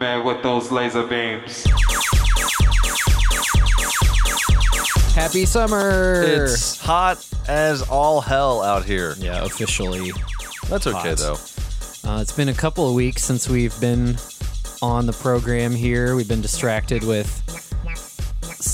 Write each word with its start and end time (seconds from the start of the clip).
me 0.00 0.22
with 0.22 0.42
those 0.42 0.70
laser 0.70 1.06
beams. 1.06 1.64
Happy 5.14 5.44
summer! 5.44 6.22
It's 6.22 6.80
hot 6.80 7.26
as 7.48 7.82
all 7.82 8.20
hell 8.20 8.62
out 8.62 8.84
here. 8.84 9.14
yeah, 9.18 9.44
officially. 9.44 10.12
That's 10.68 10.86
okay 10.86 11.10
Hot. 11.10 11.18
though. 11.18 11.38
Uh, 12.08 12.20
it's 12.20 12.32
been 12.32 12.48
a 12.48 12.54
couple 12.54 12.88
of 12.88 12.94
weeks 12.94 13.22
since 13.22 13.48
we've 13.48 13.78
been 13.80 14.16
on 14.80 15.06
the 15.06 15.12
program 15.12 15.72
here. 15.74 16.16
We've 16.16 16.28
been 16.28 16.40
distracted 16.40 17.04
with 17.04 17.71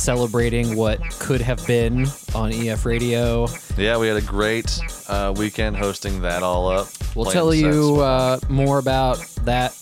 celebrating 0.09 0.75
what 0.75 0.99
could 1.19 1.43
have 1.43 1.67
been 1.67 2.07
on 2.35 2.51
EF 2.51 2.87
Radio. 2.87 3.47
Yeah, 3.77 3.99
we 3.99 4.09
had 4.09 4.17
a 4.17 4.23
great 4.23 4.81
uh, 5.07 5.35
weekend 5.37 5.77
hosting 5.77 6.23
that 6.23 6.43
all 6.43 6.67
up. 6.67 6.89
We'll 7.15 7.27
tell 7.27 7.53
you 7.53 8.01
uh, 8.01 8.41
more 8.49 8.79
about 8.79 9.19
that 9.43 9.77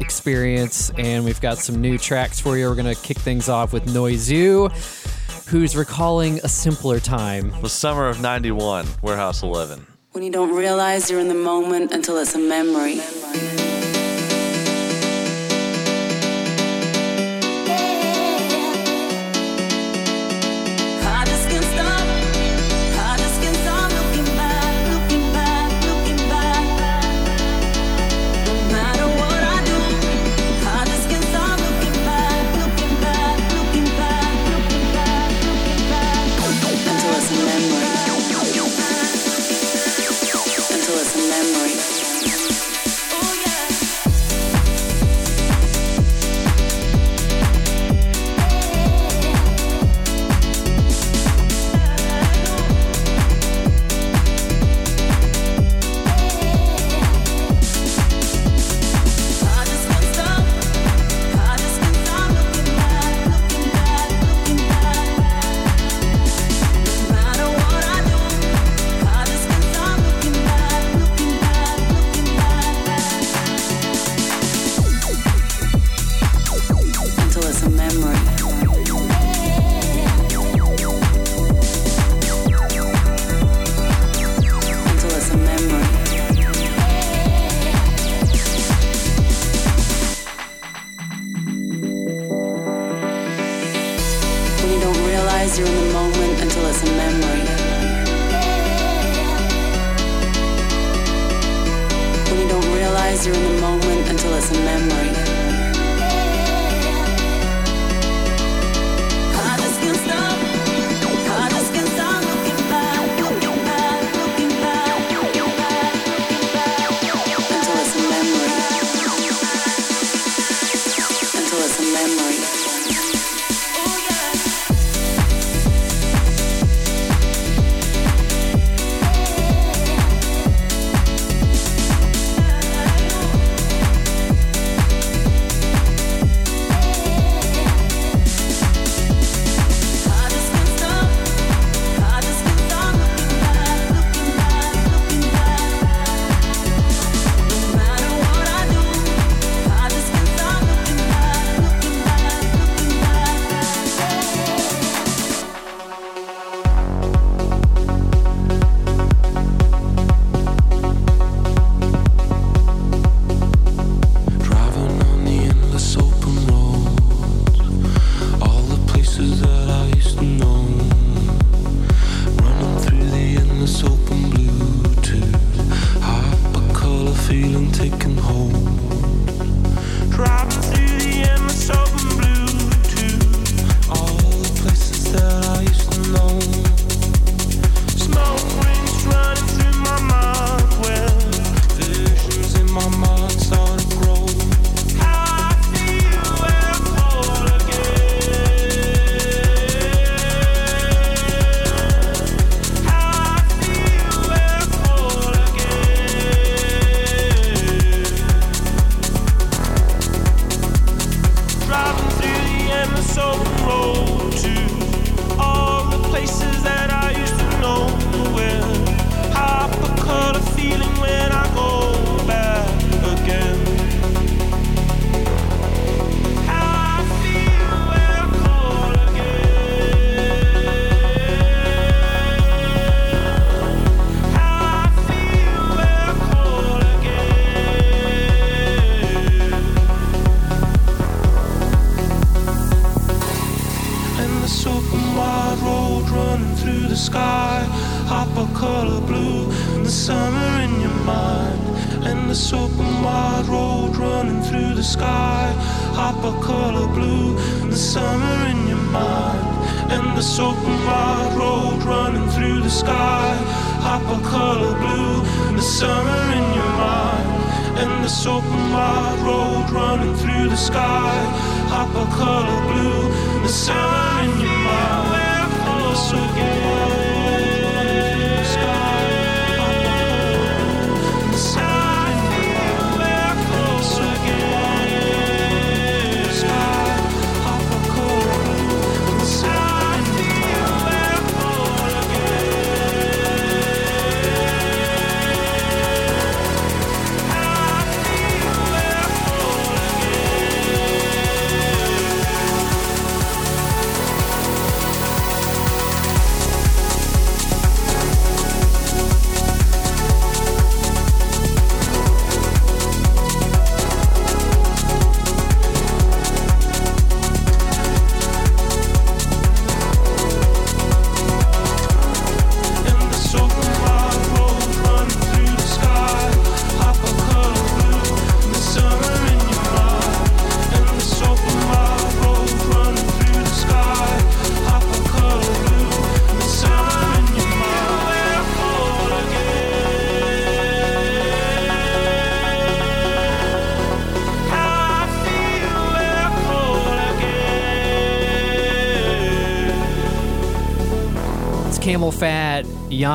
experience, 0.00 0.90
and 0.98 1.24
we've 1.24 1.40
got 1.40 1.58
some 1.58 1.80
new 1.80 1.96
tracks 1.96 2.40
for 2.40 2.58
you. 2.58 2.68
We're 2.68 2.74
going 2.74 2.92
to 2.92 3.00
kick 3.02 3.18
things 3.18 3.48
off 3.48 3.72
with 3.72 3.86
Noizu, 3.86 4.68
who's 5.46 5.76
recalling 5.76 6.40
a 6.42 6.48
simpler 6.48 6.98
time. 6.98 7.52
the 7.62 7.68
summer 7.68 8.08
of 8.08 8.20
'91, 8.20 8.84
Warehouse 9.00 9.44
11. 9.44 9.86
When 10.10 10.24
you 10.24 10.32
don't 10.32 10.56
realize 10.56 11.08
you're 11.08 11.20
in 11.20 11.28
the 11.28 11.34
moment 11.34 11.92
until 11.92 12.18
it's 12.18 12.34
a 12.34 12.38
memory. 12.38 12.96
I 12.98 13.71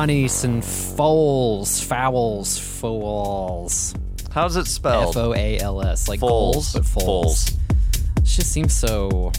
Yanis, 0.06 0.44
and 0.44 0.64
Foals. 0.64 1.80
Fowls. 1.82 2.58
Foals. 2.58 3.94
How's 4.30 4.56
it 4.56 4.66
spelled? 4.66 5.16
F 5.16 5.22
O 5.22 5.34
A 5.34 5.58
L 5.58 5.82
S. 5.82 6.08
Like 6.08 6.20
Foals. 6.20 6.72
goals, 6.72 6.72
but 6.74 6.86
foals. 6.86 7.04
Foals. 7.04 7.48
It 8.18 8.24
just 8.24 8.52
seems 8.52 8.72
so. 8.74 9.32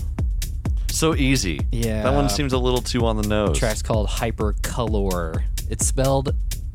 So 0.91 1.15
easy. 1.15 1.61
Yeah. 1.71 2.03
That 2.03 2.13
one 2.13 2.29
seems 2.29 2.51
a 2.51 2.57
little 2.57 2.81
too 2.81 3.05
on 3.05 3.15
the 3.15 3.27
nose. 3.27 3.57
Track's 3.57 3.81
called 3.81 4.09
Hypercolor. 4.09 5.43
It's 5.69 5.85
spelled 5.85 6.33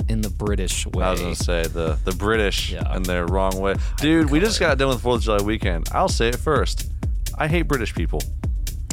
in 0.08 0.22
the 0.22 0.30
British 0.30 0.86
way. 0.86 1.04
I 1.04 1.10
was 1.10 1.20
gonna 1.20 1.34
say 1.34 1.64
the 1.64 1.98
the 2.04 2.12
British 2.12 2.72
Yeah. 2.72 2.84
and 2.94 3.04
their 3.04 3.26
wrong 3.26 3.58
way. 3.60 3.74
Dude, 3.98 4.30
we 4.30 4.40
just 4.40 4.60
got 4.60 4.78
done 4.78 4.88
with 4.88 5.02
Fourth 5.02 5.18
of 5.18 5.24
July 5.24 5.42
weekend. 5.42 5.88
I'll 5.92 6.08
say 6.08 6.28
it 6.28 6.36
first. 6.36 6.90
I 7.36 7.48
hate 7.48 7.62
British 7.62 7.94
people. 7.94 8.22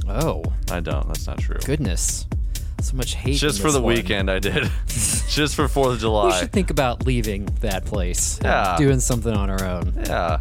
Oh, 0.09 0.43
I 0.69 0.79
don't. 0.81 1.07
That's 1.07 1.27
not 1.27 1.37
true. 1.37 1.59
goodness. 1.63 2.25
So 2.81 2.97
much 2.97 3.13
hate. 3.13 3.35
Just 3.37 3.61
for 3.61 3.69
the 3.71 3.79
one. 3.79 3.93
weekend, 3.93 4.29
I 4.31 4.39
did. 4.39 4.69
just 5.35 5.55
for 5.55 5.67
Fourth 5.67 5.93
of 5.93 5.99
July. 5.99 6.27
We 6.27 6.33
should 6.39 6.51
think 6.51 6.69
about 6.69 7.05
leaving 7.05 7.45
that 7.61 7.85
place. 7.85 8.39
Yeah. 8.43 8.75
Doing 8.77 8.99
something 8.99 9.33
on 9.33 9.49
our 9.49 9.63
own. 9.63 9.93
Yeah. 10.05 10.39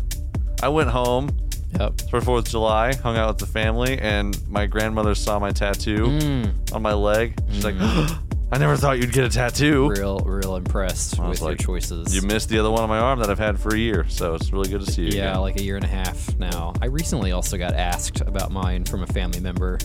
I 0.63 0.69
went 0.69 0.91
home 0.91 1.31
Yep. 1.79 2.03
for 2.11 2.21
Fourth 2.21 2.47
of 2.47 2.51
July, 2.51 2.95
hung 2.95 3.17
out 3.17 3.29
with 3.29 3.39
the 3.39 3.47
family, 3.47 3.99
and 3.99 4.37
my 4.49 4.67
grandmother 4.67 5.15
saw 5.15 5.39
my 5.39 5.53
tattoo 5.53 6.07
Mm. 6.07 6.53
on 6.75 6.83
my 6.83 6.93
leg. 6.95 7.39
She's 7.53 7.65
like, 7.65 7.77
"I 8.53 8.59
never 8.59 8.77
thought 8.77 8.99
you'd 8.99 9.13
get 9.13 9.25
a 9.25 9.29
tattoo." 9.29 9.89
Real, 9.89 10.19
real 10.19 10.57
impressed 10.57 11.19
I 11.21 11.29
with 11.29 11.41
was 11.41 11.49
your 11.49 11.55
choices. 11.55 12.13
You 12.15 12.23
missed 12.23 12.49
the 12.49 12.59
other 12.59 12.71
one 12.71 12.83
on 12.83 12.89
my 12.89 12.99
arm 12.99 13.21
that 13.21 13.31
I've 13.31 13.39
had 13.39 13.59
for 13.59 13.73
a 13.75 13.79
year, 13.79 14.05
so 14.09 14.35
it's 14.35 14.53
really 14.53 14.69
good 14.69 14.85
to 14.85 14.91
see 14.91 15.03
you. 15.03 15.09
Yeah, 15.19 15.31
again. 15.31 15.41
like 15.43 15.61
a 15.61 15.63
year 15.63 15.77
and 15.77 15.85
a 15.85 15.89
half 15.89 16.37
now. 16.39 16.73
I 16.83 16.87
recently 16.87 17.31
also 17.31 17.57
got 17.57 17.75
asked 17.75 18.21
about 18.23 18.51
mine 18.51 18.85
from 18.85 19.05
a 19.05 19.07
family 19.07 19.39
member. 19.41 19.79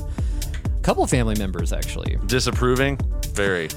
A 0.66 0.82
couple 0.82 1.06
family 1.08 1.36
members, 1.36 1.72
actually. 1.72 2.18
disapproving. 2.26 3.00
Very. 3.34 3.70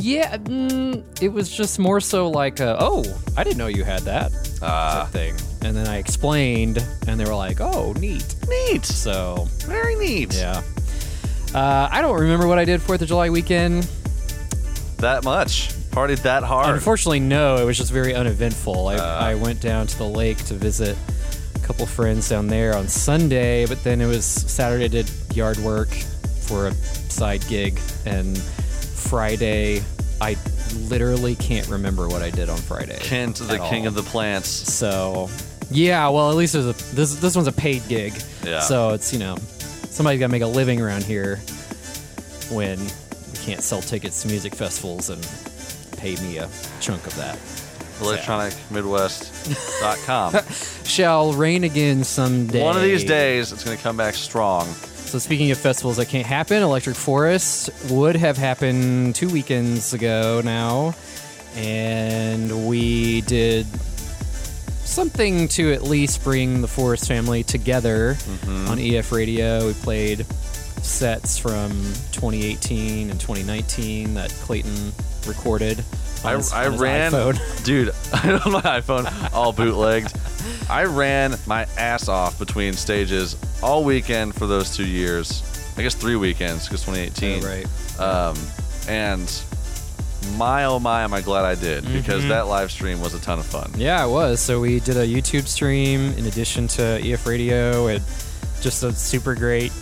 Yeah, 0.00 0.36
mm, 0.36 1.02
it 1.22 1.28
was 1.28 1.50
just 1.50 1.78
more 1.78 2.00
so 2.00 2.28
like, 2.28 2.60
uh, 2.60 2.76
oh, 2.78 3.04
I 3.36 3.44
didn't 3.44 3.58
know 3.58 3.66
you 3.68 3.84
had 3.84 4.00
that 4.02 4.32
Ah. 4.62 5.02
type 5.04 5.12
thing. 5.12 5.34
And 5.62 5.76
then 5.76 5.86
I 5.88 5.96
explained, 5.98 6.84
and 7.06 7.18
they 7.18 7.24
were 7.24 7.34
like, 7.34 7.60
oh, 7.60 7.92
neat. 7.94 8.34
Neat. 8.48 8.84
So, 8.84 9.48
Very 9.66 9.94
neat. 9.96 10.34
yeah. 10.34 10.62
Uh, 11.54 11.88
I 11.90 12.02
don't 12.02 12.20
remember 12.20 12.46
what 12.46 12.58
I 12.58 12.64
did 12.64 12.80
4th 12.80 13.00
of 13.02 13.08
July 13.08 13.30
weekend. 13.30 13.88
That 14.98 15.24
much. 15.24 15.68
Partied 15.90 16.22
that 16.22 16.42
hard. 16.42 16.74
Unfortunately, 16.74 17.20
no. 17.20 17.56
It 17.56 17.64
was 17.64 17.78
just 17.78 17.92
very 17.92 18.14
uneventful. 18.14 18.88
I, 18.88 18.96
Uh. 18.96 19.18
I 19.20 19.34
went 19.36 19.60
down 19.60 19.86
to 19.86 19.96
the 19.98 20.04
lake 20.06 20.38
to 20.46 20.54
visit 20.54 20.96
a 21.54 21.58
couple 21.60 21.86
friends 21.86 22.28
down 22.28 22.48
there 22.48 22.76
on 22.76 22.88
Sunday, 22.88 23.64
but 23.66 23.82
then 23.84 24.00
it 24.00 24.06
was 24.06 24.24
Saturday. 24.24 24.84
I 24.84 24.88
did 24.88 25.10
yard 25.34 25.58
work 25.58 25.88
for 26.42 26.66
a 26.66 26.74
side 26.74 27.46
gig, 27.48 27.78
and 28.04 28.42
Friday 29.08 29.82
I 30.20 30.36
literally 30.88 31.36
can't 31.36 31.68
remember 31.68 32.08
what 32.08 32.22
I 32.22 32.30
did 32.30 32.48
on 32.48 32.56
Friday. 32.56 32.98
Kent, 33.00 33.36
the 33.36 33.58
king 33.68 33.82
all. 33.82 33.88
of 33.88 33.94
the 33.94 34.02
plants. 34.02 34.48
So, 34.48 35.28
yeah. 35.70 36.08
Well, 36.08 36.30
at 36.30 36.36
least 36.36 36.54
there's 36.54 36.66
a 36.66 36.72
this 36.94 37.16
this 37.16 37.36
one's 37.36 37.48
a 37.48 37.52
paid 37.52 37.86
gig. 37.88 38.14
Yeah. 38.44 38.60
So 38.60 38.90
it's 38.90 39.12
you 39.12 39.18
know 39.18 39.36
somebody's 39.90 40.20
got 40.20 40.26
to 40.26 40.32
make 40.32 40.42
a 40.42 40.46
living 40.46 40.80
around 40.80 41.02
here 41.04 41.36
when 42.50 42.78
we 42.80 43.38
can't 43.42 43.62
sell 43.62 43.82
tickets 43.82 44.22
to 44.22 44.28
music 44.28 44.54
festivals 44.54 45.10
and 45.10 45.20
pay 45.98 46.14
me 46.16 46.38
a 46.38 46.48
chunk 46.80 47.06
of 47.06 47.14
that. 47.16 47.36
ElectronicMidwest.com. 48.00 50.34
Shall 50.84 51.32
rain 51.32 51.62
again 51.64 52.02
someday. 52.02 52.60
One 52.62 52.76
of 52.76 52.82
these 52.82 53.04
days, 53.04 53.52
it's 53.52 53.62
going 53.62 53.76
to 53.76 53.82
come 53.82 53.96
back 53.96 54.14
strong. 54.14 54.66
So 55.14 55.20
speaking 55.20 55.52
of 55.52 55.58
festivals 55.58 55.98
that 55.98 56.06
can't 56.08 56.26
happen, 56.26 56.60
Electric 56.60 56.96
Forest 56.96 57.70
would 57.88 58.16
have 58.16 58.36
happened 58.36 59.14
two 59.14 59.28
weekends 59.28 59.94
ago 59.94 60.40
now, 60.44 60.96
and 61.54 62.66
we 62.66 63.20
did 63.20 63.64
something 64.84 65.46
to 65.50 65.72
at 65.72 65.84
least 65.84 66.24
bring 66.24 66.62
the 66.62 66.66
Forest 66.66 67.06
family 67.06 67.44
together 67.44 68.14
Mm-hmm. 68.18 68.66
on 68.68 68.80
EF 68.80 69.12
Radio. 69.12 69.68
We 69.68 69.74
played 69.74 70.26
sets 70.82 71.38
from 71.38 71.70
2018 72.10 73.08
and 73.08 73.20
2019 73.20 74.14
that 74.14 74.30
Clayton 74.42 74.90
recorded. 75.28 75.84
I, 76.24 76.36
his- 76.36 76.52
I 76.52 76.68
ran, 76.68 77.12
iPhone. 77.12 77.64
dude, 77.64 77.88
my 78.52 78.80
iPhone, 78.80 79.32
all 79.32 79.52
bootlegged. 79.52 80.12
I 80.68 80.84
ran 80.84 81.36
my 81.46 81.66
ass 81.76 82.08
off 82.08 82.38
between 82.38 82.72
stages 82.74 83.36
all 83.62 83.84
weekend 83.84 84.34
for 84.34 84.46
those 84.46 84.74
two 84.76 84.86
years. 84.86 85.42
I 85.76 85.82
guess 85.82 85.94
three 85.94 86.16
weekends 86.16 86.66
because 86.66 86.84
2018. 86.84 87.42
Oh, 87.44 87.46
right. 87.46 88.00
Um, 88.00 88.36
and 88.88 89.42
my 90.36 90.64
oh 90.64 90.78
my, 90.78 91.02
am 91.02 91.12
I 91.12 91.20
glad 91.20 91.44
I 91.44 91.54
did 91.54 91.84
because 91.92 92.26
that 92.28 92.46
live 92.46 92.70
stream 92.70 93.00
was 93.00 93.12
a 93.14 93.20
ton 93.20 93.38
of 93.38 93.44
fun. 93.46 93.70
Yeah, 93.76 94.04
it 94.04 94.08
was. 94.08 94.40
So 94.40 94.60
we 94.60 94.80
did 94.80 94.96
a 94.96 95.06
YouTube 95.06 95.46
stream 95.46 96.12
in 96.14 96.26
addition 96.26 96.66
to 96.68 96.82
EF 97.02 97.26
Radio 97.26 97.88
and 97.88 98.02
just 98.60 98.82
a 98.82 98.92
super 98.92 99.34
great 99.34 99.72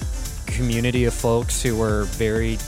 community 0.47 1.05
of 1.05 1.15
folks 1.15 1.63
who 1.63 1.77
were 1.77 2.05
very 2.05 2.59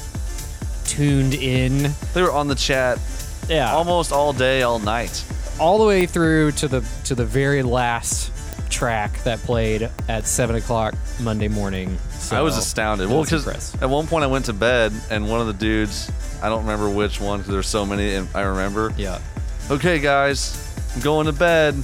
tuned 0.85 1.35
in. 1.35 1.93
They 2.13 2.23
were 2.23 2.33
on 2.33 2.47
the 2.49 2.55
chat 2.55 2.99
Yeah. 3.49 3.73
almost 3.73 4.13
all 4.13 4.33
day, 4.33 4.63
all 4.63 4.79
night. 4.79 5.25
all 5.61 5.79
the 5.79 5.85
way 5.85 6.07
through 6.07 6.53
to 6.53 6.69
the 6.69 6.85
to 7.05 7.15
the 7.15 7.25
very 7.25 7.63
last 7.63 8.31
track 8.71 9.23
that 9.23 9.39
played 9.41 9.89
at 10.09 10.27
seven 10.27 10.57
o'clock 10.57 10.95
Monday 11.21 11.49
morning. 11.49 11.97
So 12.19 12.37
I 12.37 12.41
was 12.41 12.57
astounded. 12.57 13.09
Well, 13.09 13.23
because 13.23 13.47
at 13.81 13.89
one 13.89 14.07
point 14.07 14.25
I 14.25 14.27
went 14.27 14.47
to 14.47 14.53
bed 14.53 14.93
and 15.11 15.29
one 15.29 15.41
of 15.41 15.47
the 15.47 15.53
dudes, 15.53 16.11
I 16.43 16.49
don't 16.49 16.63
remember 16.63 16.89
which 16.91 17.21
one 17.21 17.39
because 17.41 17.53
there's 17.53 17.69
so 17.69 17.85
many 17.87 18.15
and 18.15 18.29
I 18.35 18.41
remember. 18.43 18.93
yeah. 18.97 19.21
Okay, 19.71 19.99
guys, 19.99 20.59
I'm 20.95 21.01
going 21.03 21.27
to 21.27 21.33
bed. 21.33 21.75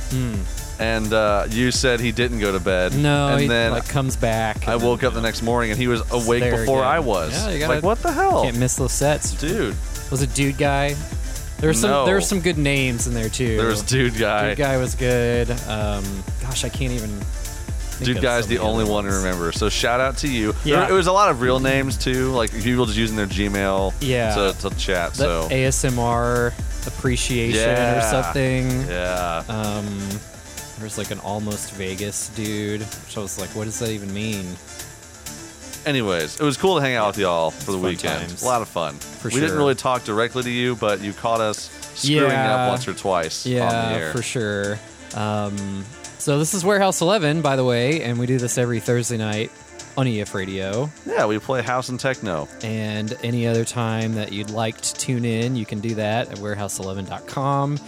And 0.79 1.13
uh, 1.13 1.47
you 1.51 1.71
said 1.71 2.01
he 2.01 2.11
didn't 2.11 2.41
go 2.41 2.53
to 2.53 2.59
bed. 2.61 2.93
Hmm. 2.93 3.03
No, 3.03 3.29
and 3.29 3.41
he 3.43 3.47
then 3.49 3.73
like 3.73 3.87
comes 3.89 4.17
back. 4.17 4.67
I 4.67 4.77
woke 4.77 5.01
then, 5.01 5.09
up 5.09 5.13
the 5.13 5.19
you 5.19 5.23
know, 5.23 5.29
next 5.29 5.43
morning 5.43 5.71
and 5.71 5.79
he 5.79 5.89
was 5.89 6.01
awake 6.11 6.43
before 6.43 6.79
again. 6.79 6.91
I 6.91 7.01
was. 7.01 7.33
Yeah, 7.33 7.51
you 7.51 7.59
gotta- 7.59 7.75
like 7.75 7.83
what 7.85 7.99
the 8.03 8.11
hell, 8.13 8.43
Can't 8.45 8.59
miss 8.59 8.77
those 8.77 8.93
sets. 8.93 9.33
dude? 9.33 9.77
Was 10.11 10.23
a 10.23 10.27
dude 10.27 10.57
guy. 10.59 10.97
There's 11.61 11.81
some 11.81 11.91
No. 11.91 12.07
there's 12.07 12.27
some 12.27 12.41
good 12.41 12.59
names 12.59 13.07
in 13.07 13.15
there 13.15 13.29
too. 13.29 13.57
There 13.57 13.67
was 13.67 13.83
Dude 13.83 14.17
Guy. 14.17 14.49
Dude 14.51 14.59
guy 14.59 14.77
was 14.79 14.95
good. 14.95 15.51
Um, 15.69 16.05
gosh, 16.41 16.65
I 16.65 16.69
can't 16.69 16.93
even. 16.93 17.11
Dude 18.03 18.23
Guy's 18.23 18.47
the 18.47 18.59
only 18.61 18.85
other 18.85 18.93
one 18.93 19.05
to 19.05 19.11
remember. 19.13 19.53
So 19.53 19.69
shout 19.69 20.01
out 20.01 20.17
to 20.19 20.29
you. 20.29 20.55
Yeah. 20.65 20.81
There, 20.81 20.91
it 20.91 20.93
was 20.95 21.07
a 21.07 21.13
lot 21.13 21.31
of 21.31 21.43
real 21.43 21.61
names 21.61 21.99
too, 21.99 22.31
like 22.33 22.51
people 22.51 22.87
just 22.87 22.97
using 22.97 23.15
their 23.17 23.27
Gmail 23.27 23.93
Yeah. 24.01 24.35
to, 24.53 24.71
to 24.71 24.75
chat. 24.77 25.13
The 25.13 25.43
so 25.43 25.49
ASMR 25.51 26.55
appreciation 26.87 27.69
or 27.69 28.01
something. 28.01 28.71
yeah, 28.89 29.43
Um, 29.51 29.87
there's 30.79 30.97
like 30.97 31.11
an 31.11 31.19
almost 31.21 31.73
Vegas 31.73 32.31
dude, 32.31 32.81
which 32.81 33.19
I 33.19 33.21
was 33.21 33.39
like, 33.39 33.51
what 33.51 33.65
does 33.65 33.79
that 33.81 33.91
even 33.91 34.15
mean? 34.15 34.47
Anyways, 35.87 36.39
it 36.41 36.45
was 36.45 36.57
cool 36.57 36.77
to 36.77 36.83
hang 36.83 36.95
out 36.95 37.09
with 37.09 37.19
y'all 37.19 37.51
for 37.51 37.73
the 37.73 37.79
Fun 37.79 37.83
weekend. 37.87 38.21
times. 38.29 38.43
A 38.43 38.47
lot 38.47 38.61
of 38.63 38.69
fun. 38.69 38.95
For 38.97 39.29
we 39.29 39.35
didn't 39.35 39.49
sure. 39.51 39.59
really 39.59 39.75
talk 39.75 40.05
directly 40.05 40.43
to 40.43 40.51
you, 40.51 40.77
but 40.77 41.01
you 41.01 41.13
caught 41.13 41.41
us 41.41 41.71
screwing 41.95 42.31
Yeah. 42.31 42.55
up 42.65 42.71
once 42.71 42.87
or 42.87 42.93
twice 42.93 43.47
on 43.47 43.51
the 43.53 43.57
Yeah, 43.59 43.89
air. 43.95 44.13
for 44.13 44.23
sure. 44.23 44.79
Um, 45.15 45.85
so 46.19 46.39
this 46.39 46.53
is 46.55 46.65
Warehouse 46.65 47.01
11, 47.01 47.41
by 47.41 47.57
the 47.57 47.65
way, 47.65 48.03
and 48.03 48.19
we 48.19 48.27
do 48.27 48.39
this 48.39 48.59
every 48.59 48.79
Thursday 48.81 49.17
night 49.17 49.51
on 49.97 50.07
EF 50.07 50.35
Radio. 50.35 50.91
Yeah, 51.07 51.25
we 51.27 51.39
play 51.39 51.63
house 51.63 51.89
and 51.89 51.99
techno. 51.99 52.47
And 52.63 53.17
any 53.23 53.47
other 53.47 53.65
time 53.65 54.15
that 54.15 54.33
you'd 54.33 54.51
like 54.51 54.81
to 54.83 54.95
tune 54.95 55.25
in, 55.25 55.57
you 55.57 55.65
can 55.67 55.81
do 55.81 55.95
that 55.97 56.29
at 56.31 56.37
warehouse11.com. 56.39 57.79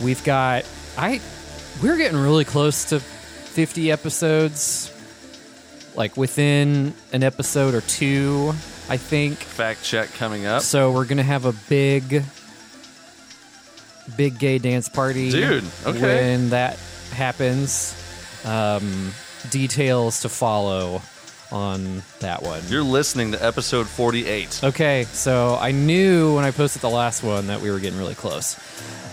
We've 0.00 0.22
got 0.24 0.64
I 0.96 1.20
we're 1.82 1.96
getting 1.96 2.18
really 2.18 2.44
close 2.44 2.84
to 2.86 3.00
50 3.00 3.92
episodes. 3.92 4.90
Like 5.94 6.16
within 6.16 6.94
an 7.12 7.22
episode 7.22 7.74
or 7.74 7.80
two, 7.80 8.54
I 8.88 8.96
think. 8.96 9.38
Fact 9.38 9.82
check 9.82 10.12
coming 10.14 10.46
up. 10.46 10.62
So 10.62 10.92
we're 10.92 11.04
gonna 11.06 11.22
have 11.22 11.44
a 11.44 11.52
big, 11.68 12.22
big 14.16 14.38
gay 14.38 14.58
dance 14.58 14.88
party, 14.88 15.30
Dude, 15.30 15.64
okay. 15.86 16.00
When 16.00 16.50
that 16.50 16.78
happens, 17.12 17.94
um, 18.44 19.12
details 19.50 20.20
to 20.22 20.28
follow 20.28 21.02
on 21.50 22.02
that 22.20 22.42
one. 22.42 22.62
You're 22.68 22.82
listening 22.82 23.32
to 23.32 23.44
episode 23.44 23.86
48. 23.86 24.60
Okay, 24.64 25.04
so 25.12 25.56
I 25.60 25.72
knew 25.72 26.34
when 26.36 26.44
I 26.44 26.50
posted 26.50 26.82
the 26.82 26.90
last 26.90 27.22
one 27.22 27.46
that 27.46 27.60
we 27.60 27.70
were 27.70 27.78
getting 27.78 27.98
really 27.98 28.14
close. 28.14 28.56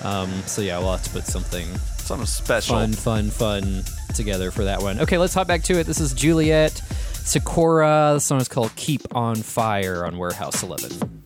Um, 0.04 0.30
so 0.46 0.62
yeah, 0.62 0.78
we'll 0.80 0.92
have 0.92 1.04
to 1.04 1.10
put 1.10 1.26
something 1.26 1.66
Something 1.98 2.28
special. 2.28 2.76
fun, 2.76 2.94
fun, 2.94 3.30
fun 3.32 3.84
together 4.16 4.52
for 4.52 4.64
that 4.64 4.82
one. 4.82 5.00
Okay, 5.02 5.18
let's 5.18 5.34
hop 5.34 5.48
back 5.48 5.64
to 5.64 5.80
it. 5.80 5.86
This 5.86 6.00
is 6.00 6.14
Juliet 6.14 6.82
Sikora. 7.14 8.12
The 8.16 8.20
song 8.20 8.42
is 8.42 8.48
called 8.48 8.76
"Keep 8.76 9.16
on 9.16 9.36
Fire" 9.36 10.06
on 10.06 10.18
Warehouse 10.18 10.64
11. 10.64 11.25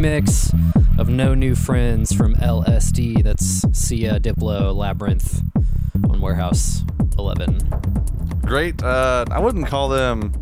Remix 0.00 0.98
of 0.98 1.10
No 1.10 1.34
New 1.34 1.54
Friends 1.54 2.10
from 2.14 2.34
LSD. 2.36 3.22
That's 3.22 3.66
Sia, 3.78 4.18
Diplo, 4.18 4.74
Labrinth 4.74 5.42
on 6.10 6.22
Warehouse 6.22 6.82
11. 7.18 7.58
Great. 8.46 8.82
Uh, 8.82 9.26
I 9.30 9.38
wouldn't 9.40 9.66
call 9.66 9.90
them 9.90 10.32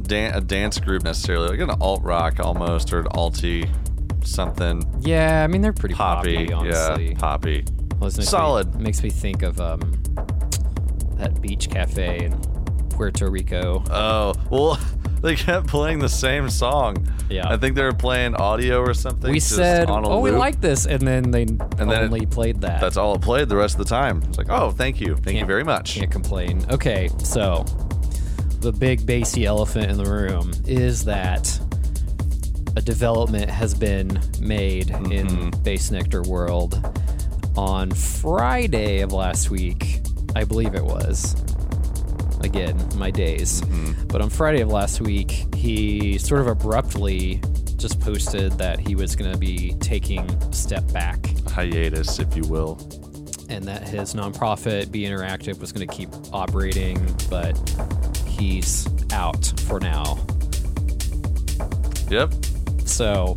dan- 0.00 0.34
a 0.34 0.40
dance 0.40 0.80
group 0.80 1.02
necessarily, 1.02 1.48
like 1.50 1.60
an 1.60 1.76
alt 1.78 2.02
rock 2.02 2.40
almost, 2.40 2.90
or 2.94 3.00
an 3.00 3.06
alty 3.08 3.68
something 4.24 4.82
Yeah, 5.00 5.44
I 5.44 5.46
mean, 5.46 5.60
they're 5.60 5.74
pretty 5.74 5.94
poppy. 5.94 6.46
poppy, 6.46 6.52
honestly. 6.54 7.08
yeah, 7.10 7.18
poppy. 7.18 7.64
Well, 7.98 8.10
Solid. 8.10 8.74
Me, 8.76 8.84
makes 8.84 9.02
me 9.02 9.10
think 9.10 9.42
of 9.42 9.60
um, 9.60 9.80
that 11.18 11.38
beach 11.42 11.68
cafe 11.68 12.24
in 12.24 12.32
Puerto 12.88 13.28
Rico. 13.30 13.84
Oh 13.90 14.32
well, 14.48 14.80
they 15.28 15.36
kept 15.36 15.66
playing 15.68 15.98
the 16.00 16.08
same 16.08 16.50
song. 16.50 17.06
Yeah. 17.30 17.48
I 17.48 17.56
think 17.56 17.76
they 17.76 17.82
were 17.82 17.92
playing 17.94 18.34
audio 18.34 18.80
or 18.80 18.92
something. 18.94 19.30
we 19.30 19.40
said, 19.40 19.88
on 19.88 20.04
a 20.04 20.08
"Oh, 20.08 20.20
we 20.20 20.30
like 20.30 20.60
this," 20.60 20.86
and 20.86 21.00
then 21.00 21.30
they 21.30 21.44
then 21.44 21.88
it- 21.90 21.98
only 22.02 22.26
played 22.26 22.60
that. 22.62 22.80
That's 22.80 22.96
all 22.96 23.14
it 23.14 23.22
played 23.22 23.48
the 23.48 23.56
rest 23.56 23.74
of 23.74 23.78
the 23.78 23.84
time. 23.84 24.22
It's 24.28 24.36
like, 24.38 24.50
oh, 24.50 24.70
thank 24.72 25.00
you, 25.00 25.14
thank 25.14 25.28
you 25.28 25.32
Can't- 25.40 25.46
very 25.46 25.64
much. 25.64 25.94
Can't 25.94 26.10
complain. 26.10 26.64
Okay, 26.70 27.08
so 27.22 27.64
the 28.60 28.72
big 28.72 29.04
bassy 29.06 29.44
elephant 29.46 29.90
in 29.90 29.96
the 29.96 30.04
room 30.10 30.52
is 30.66 31.04
that 31.04 31.58
a 32.76 32.80
development 32.80 33.50
has 33.50 33.74
been 33.74 34.20
made 34.40 34.90
in 34.90 35.26
Mm-hmm. 35.28 35.48
Bassnectar 35.62 36.26
World 36.26 36.80
on 37.56 37.90
Friday 37.90 39.00
of 39.00 39.12
last 39.12 39.50
week. 39.50 40.00
I 40.34 40.44
believe 40.44 40.74
it 40.74 40.82
was. 40.84 41.34
Again, 42.42 42.76
my 42.96 43.10
days. 43.10 43.60
Mm-hmm. 43.62 44.06
But 44.08 44.20
on 44.20 44.30
Friday 44.30 44.60
of 44.60 44.68
last 44.68 45.00
week, 45.00 45.54
he 45.54 46.18
sort 46.18 46.40
of 46.40 46.46
abruptly 46.48 47.40
just 47.76 48.00
posted 48.00 48.52
that 48.58 48.78
he 48.78 48.94
was 48.94 49.16
going 49.16 49.32
to 49.32 49.38
be 49.38 49.74
taking 49.80 50.20
a 50.30 50.52
step 50.52 50.90
back 50.92 51.18
Hiatus, 51.48 52.18
if 52.18 52.36
you 52.36 52.42
will. 52.44 52.78
and 53.48 53.64
that 53.64 53.86
his 53.86 54.14
nonprofit 54.14 54.90
Be 54.90 55.02
Interactive 55.02 55.58
was 55.60 55.72
going 55.72 55.86
to 55.86 55.94
keep 55.94 56.08
operating, 56.32 56.98
but 57.28 57.56
he's 58.26 58.86
out 59.12 59.52
for 59.66 59.78
now. 59.80 60.18
Yep, 62.08 62.32
So 62.84 63.36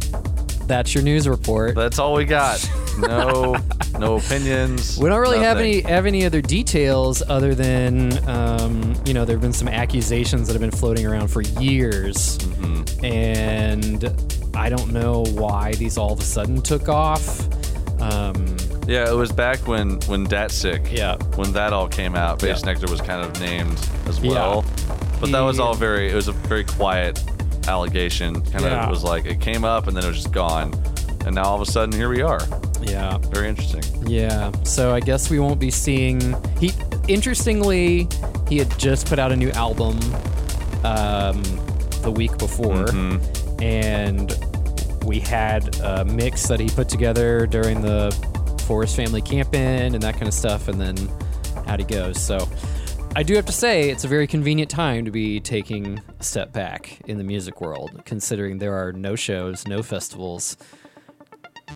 that's 0.67 0.93
your 0.93 1.03
news 1.03 1.27
report. 1.27 1.75
that's 1.75 1.99
all 1.99 2.13
we 2.13 2.25
got. 2.25 2.67
No, 2.99 3.55
no 3.99 4.15
opinions. 4.17 4.97
we 4.97 5.09
don't 5.09 5.19
really 5.19 5.39
have 5.39 5.57
any 5.57 5.81
have 5.81 6.05
any 6.05 6.25
other 6.25 6.41
details 6.41 7.21
other 7.27 7.53
than 7.55 8.27
um, 8.29 8.93
you 9.05 9.13
know 9.13 9.25
there 9.25 9.35
have 9.35 9.41
been 9.41 9.53
some 9.53 9.67
accusations 9.67 10.47
that 10.47 10.53
have 10.53 10.61
been 10.61 10.71
floating 10.71 11.05
around 11.05 11.27
for 11.29 11.41
years, 11.41 12.37
Mm-hmm. 12.37 13.05
and 13.05 14.55
I 14.55 14.69
don't 14.69 14.91
know 14.93 15.23
why 15.31 15.73
these 15.73 15.97
all 15.97 16.13
of 16.13 16.19
a 16.19 16.23
sudden 16.23 16.61
took 16.61 16.87
off. 16.89 17.41
Um, 18.01 18.55
Yeah, 18.87 19.09
it 19.09 19.15
was 19.15 19.31
back 19.31 19.67
when 19.67 19.99
when 20.07 20.25
Datsik. 20.27 20.91
Yeah. 20.91 21.15
When 21.35 21.51
that 21.53 21.73
all 21.73 21.87
came 21.87 22.15
out, 22.15 22.39
Base 22.39 22.61
Yeah. 22.63 22.71
Nectar 22.73 22.89
was 22.89 23.01
kind 23.01 23.21
of 23.21 23.39
named 23.41 23.77
as 24.07 24.19
well. 24.21 24.31
Yeah. 24.31 24.31
well. 24.31 24.65
But 25.19 25.31
that 25.31 25.41
was 25.41 25.59
all 25.59 25.73
very. 25.73 26.09
It 26.09 26.15
was 26.15 26.27
a 26.27 26.33
very 26.33 26.63
quiet 26.63 27.23
allegation. 27.67 28.41
Kind 28.41 28.65
of 28.65 28.71
Yeah. 28.71 28.89
was 28.89 29.03
like 29.03 29.25
it 29.25 29.39
came 29.41 29.63
up 29.65 29.87
and 29.87 29.95
then 29.95 30.03
it 30.03 30.07
was 30.07 30.17
just 30.17 30.31
gone, 30.31 30.73
and 31.25 31.35
now 31.35 31.43
all 31.43 31.55
of 31.61 31.67
a 31.67 31.71
sudden 31.71 31.93
here 31.93 32.09
we 32.09 32.21
are. 32.21 32.41
yeah, 32.81 33.17
Very 33.31 33.49
interesting. 33.49 33.83
Yeah, 34.07 34.51
so 34.63 34.93
I 34.93 34.99
guess 34.99 35.29
we 35.29 35.39
won't 35.39 35.59
be 35.59 35.71
seeing. 35.71 36.35
He, 36.59 36.71
interestingly, 37.07 38.07
he 38.47 38.57
had 38.59 38.77
just 38.77 39.07
put 39.07 39.17
out 39.17 39.31
a 39.31 39.35
new 39.35 39.49
album 39.51 39.97
um, 40.83 41.41
the 42.03 42.11
week 42.15 42.37
before, 42.37 42.85
and 43.61 44.31
we 45.03 45.19
had 45.19 45.75
a 45.81 46.05
mix 46.05 46.47
that 46.47 46.59
he 46.59 46.67
put 46.69 46.89
together 46.89 47.47
during 47.47 47.81
the 47.81 48.11
Forest 48.67 48.95
Family 48.95 49.21
Camp 49.21 49.53
In 49.55 49.93
and 49.95 50.03
that 50.03 50.13
kind 50.15 50.27
of 50.27 50.33
stuff, 50.33 50.67
and 50.67 50.79
then 50.79 50.95
out 51.67 51.79
he 51.79 51.85
goes. 51.85 52.21
So 52.21 52.47
I 53.17 53.23
do 53.23 53.35
have 53.35 53.45
to 53.45 53.53
say, 53.53 53.89
it's 53.89 54.03
a 54.03 54.09
very 54.09 54.27
convenient 54.27 54.69
time 54.69 55.05
to 55.05 55.11
be 55.11 55.39
taking 55.39 56.01
a 56.19 56.23
step 56.23 56.51
back 56.51 56.99
in 57.05 57.17
the 57.17 57.23
music 57.23 57.61
world, 57.61 58.01
considering 58.05 58.57
there 58.59 58.73
are 58.73 58.91
no 58.91 59.15
shows, 59.15 59.65
no 59.65 59.81
festivals 59.83 60.57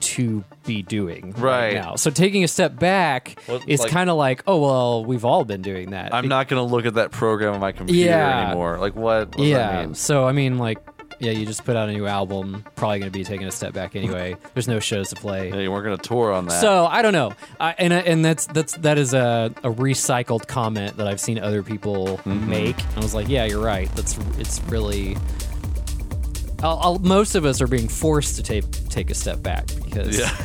to 0.02 0.44
be 0.66 0.82
doing 0.82 1.34
Right. 1.38 1.74
now. 1.74 1.96
So 1.96 2.12
taking 2.12 2.44
a 2.44 2.48
step 2.48 2.78
back 2.78 3.40
Well, 3.48 3.62
is 3.68 3.80
like- 3.80 3.90
kind 3.90 4.10
of 4.10 4.18
like, 4.18 4.44
oh 4.48 4.60
well, 4.60 5.06
we've 5.06 5.24
all 5.26 5.46
been 5.46 5.62
doing 5.62 5.92
that. 5.92 6.14
I'm 6.14 6.28
not 6.28 6.48
gonna 6.50 6.64
look 6.66 6.86
at 6.86 6.96
that 6.96 7.12
program 7.12 7.54
on 7.54 7.60
my 7.62 7.72
computer 7.72 8.10
Yeah. 8.10 8.48
anymore. 8.48 8.78
Like 8.78 8.96
what? 8.96 9.36
what 9.38 9.48
yeah. 9.48 9.94
So 9.94 10.26
I 10.28 10.32
mean, 10.34 10.58
like, 10.58 10.80
yeah, 11.20 11.32
you 11.32 11.46
just 11.46 11.66
put 11.66 11.76
out 11.76 11.90
a 11.90 11.94
new 11.94 12.08
album, 12.08 12.64
probably 12.76 13.00
going 13.00 13.12
to 13.12 13.18
be 13.18 13.24
taking 13.24 13.48
a 13.48 13.52
step 13.52 13.74
back 13.74 13.96
anyway. 13.96 14.36
There's 14.54 14.68
no 14.68 14.80
shows 14.80 15.10
to 15.10 15.16
play. 15.16 15.50
Yeah, 15.50 15.58
you 15.58 15.72
weren't 15.72 15.84
gonna 15.84 15.98
tour 15.98 16.32
on 16.32 16.46
that. 16.46 16.62
So 16.62 16.86
I 16.86 17.02
don't 17.02 17.14
know, 17.14 17.34
I, 17.60 17.76
and 17.78 17.92
and 17.92 18.24
that's 18.24 18.46
that's 18.48 18.74
that 18.78 18.98
is 18.98 19.14
a, 19.14 19.54
a 19.64 19.70
recycled 19.70 20.48
comment 20.48 20.98
that 20.98 21.08
I've 21.08 21.20
seen 21.20 21.40
other 21.40 21.64
people 21.64 22.20
Mm-hmm. 22.20 22.50
make. 22.50 22.98
I 22.98 23.00
was 23.00 23.14
like, 23.16 23.28
yeah, 23.28 23.46
you're 23.46 23.64
right. 23.64 23.90
That's 23.96 24.18
it's 24.38 24.62
really. 24.64 25.18
I'll, 26.62 26.80
I'll, 26.82 27.00
most 27.00 27.36
of 27.36 27.46
us 27.46 27.62
are 27.62 27.68
being 27.68 27.88
forced 27.88 28.36
to 28.36 28.44
take 28.44 28.70
take 28.90 29.10
a 29.10 29.16
step 29.16 29.42
back 29.42 29.68
because 29.84 30.20
yeah. 30.20 30.36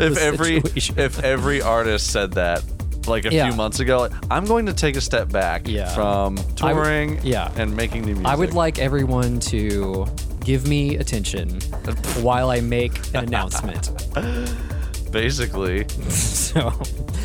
if 0.00 0.16
every 0.18 0.58
if 0.74 1.22
every 1.22 1.60
artist 1.60 2.10
said 2.12 2.32
that 2.32 2.62
like 3.08 3.24
a 3.24 3.32
Yeah. 3.32 3.48
few 3.48 3.56
months 3.56 3.80
ago, 3.80 3.98
like, 4.00 4.12
I'm 4.30 4.44
going 4.44 4.66
to 4.66 4.72
take 4.72 4.96
a 4.96 5.00
step 5.00 5.30
back 5.30 5.66
Yeah. 5.66 5.88
from 5.94 6.38
I 6.38 6.40
would- 6.42 6.56
touring 6.56 7.20
yeah. 7.22 7.50
and 7.56 7.74
making 7.76 8.02
new 8.02 8.12
music. 8.14 8.26
I 8.26 8.34
would 8.36 8.54
like 8.54 8.78
everyone 8.78 9.40
to 9.40 10.06
give 10.44 10.66
me 10.68 10.96
attention 10.96 11.60
while 12.22 12.50
I 12.50 12.60
make 12.60 12.96
an 13.14 13.24
announcement. 13.24 13.90
basically. 15.12 15.86
so 16.08 16.72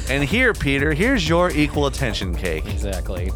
And 0.10 0.24
here, 0.24 0.54
Peter, 0.54 0.94
here's 0.94 1.28
your 1.28 1.50
equal 1.52 1.88
attention 1.88 2.36
cake. 2.36 2.66
exactly. 2.66 3.32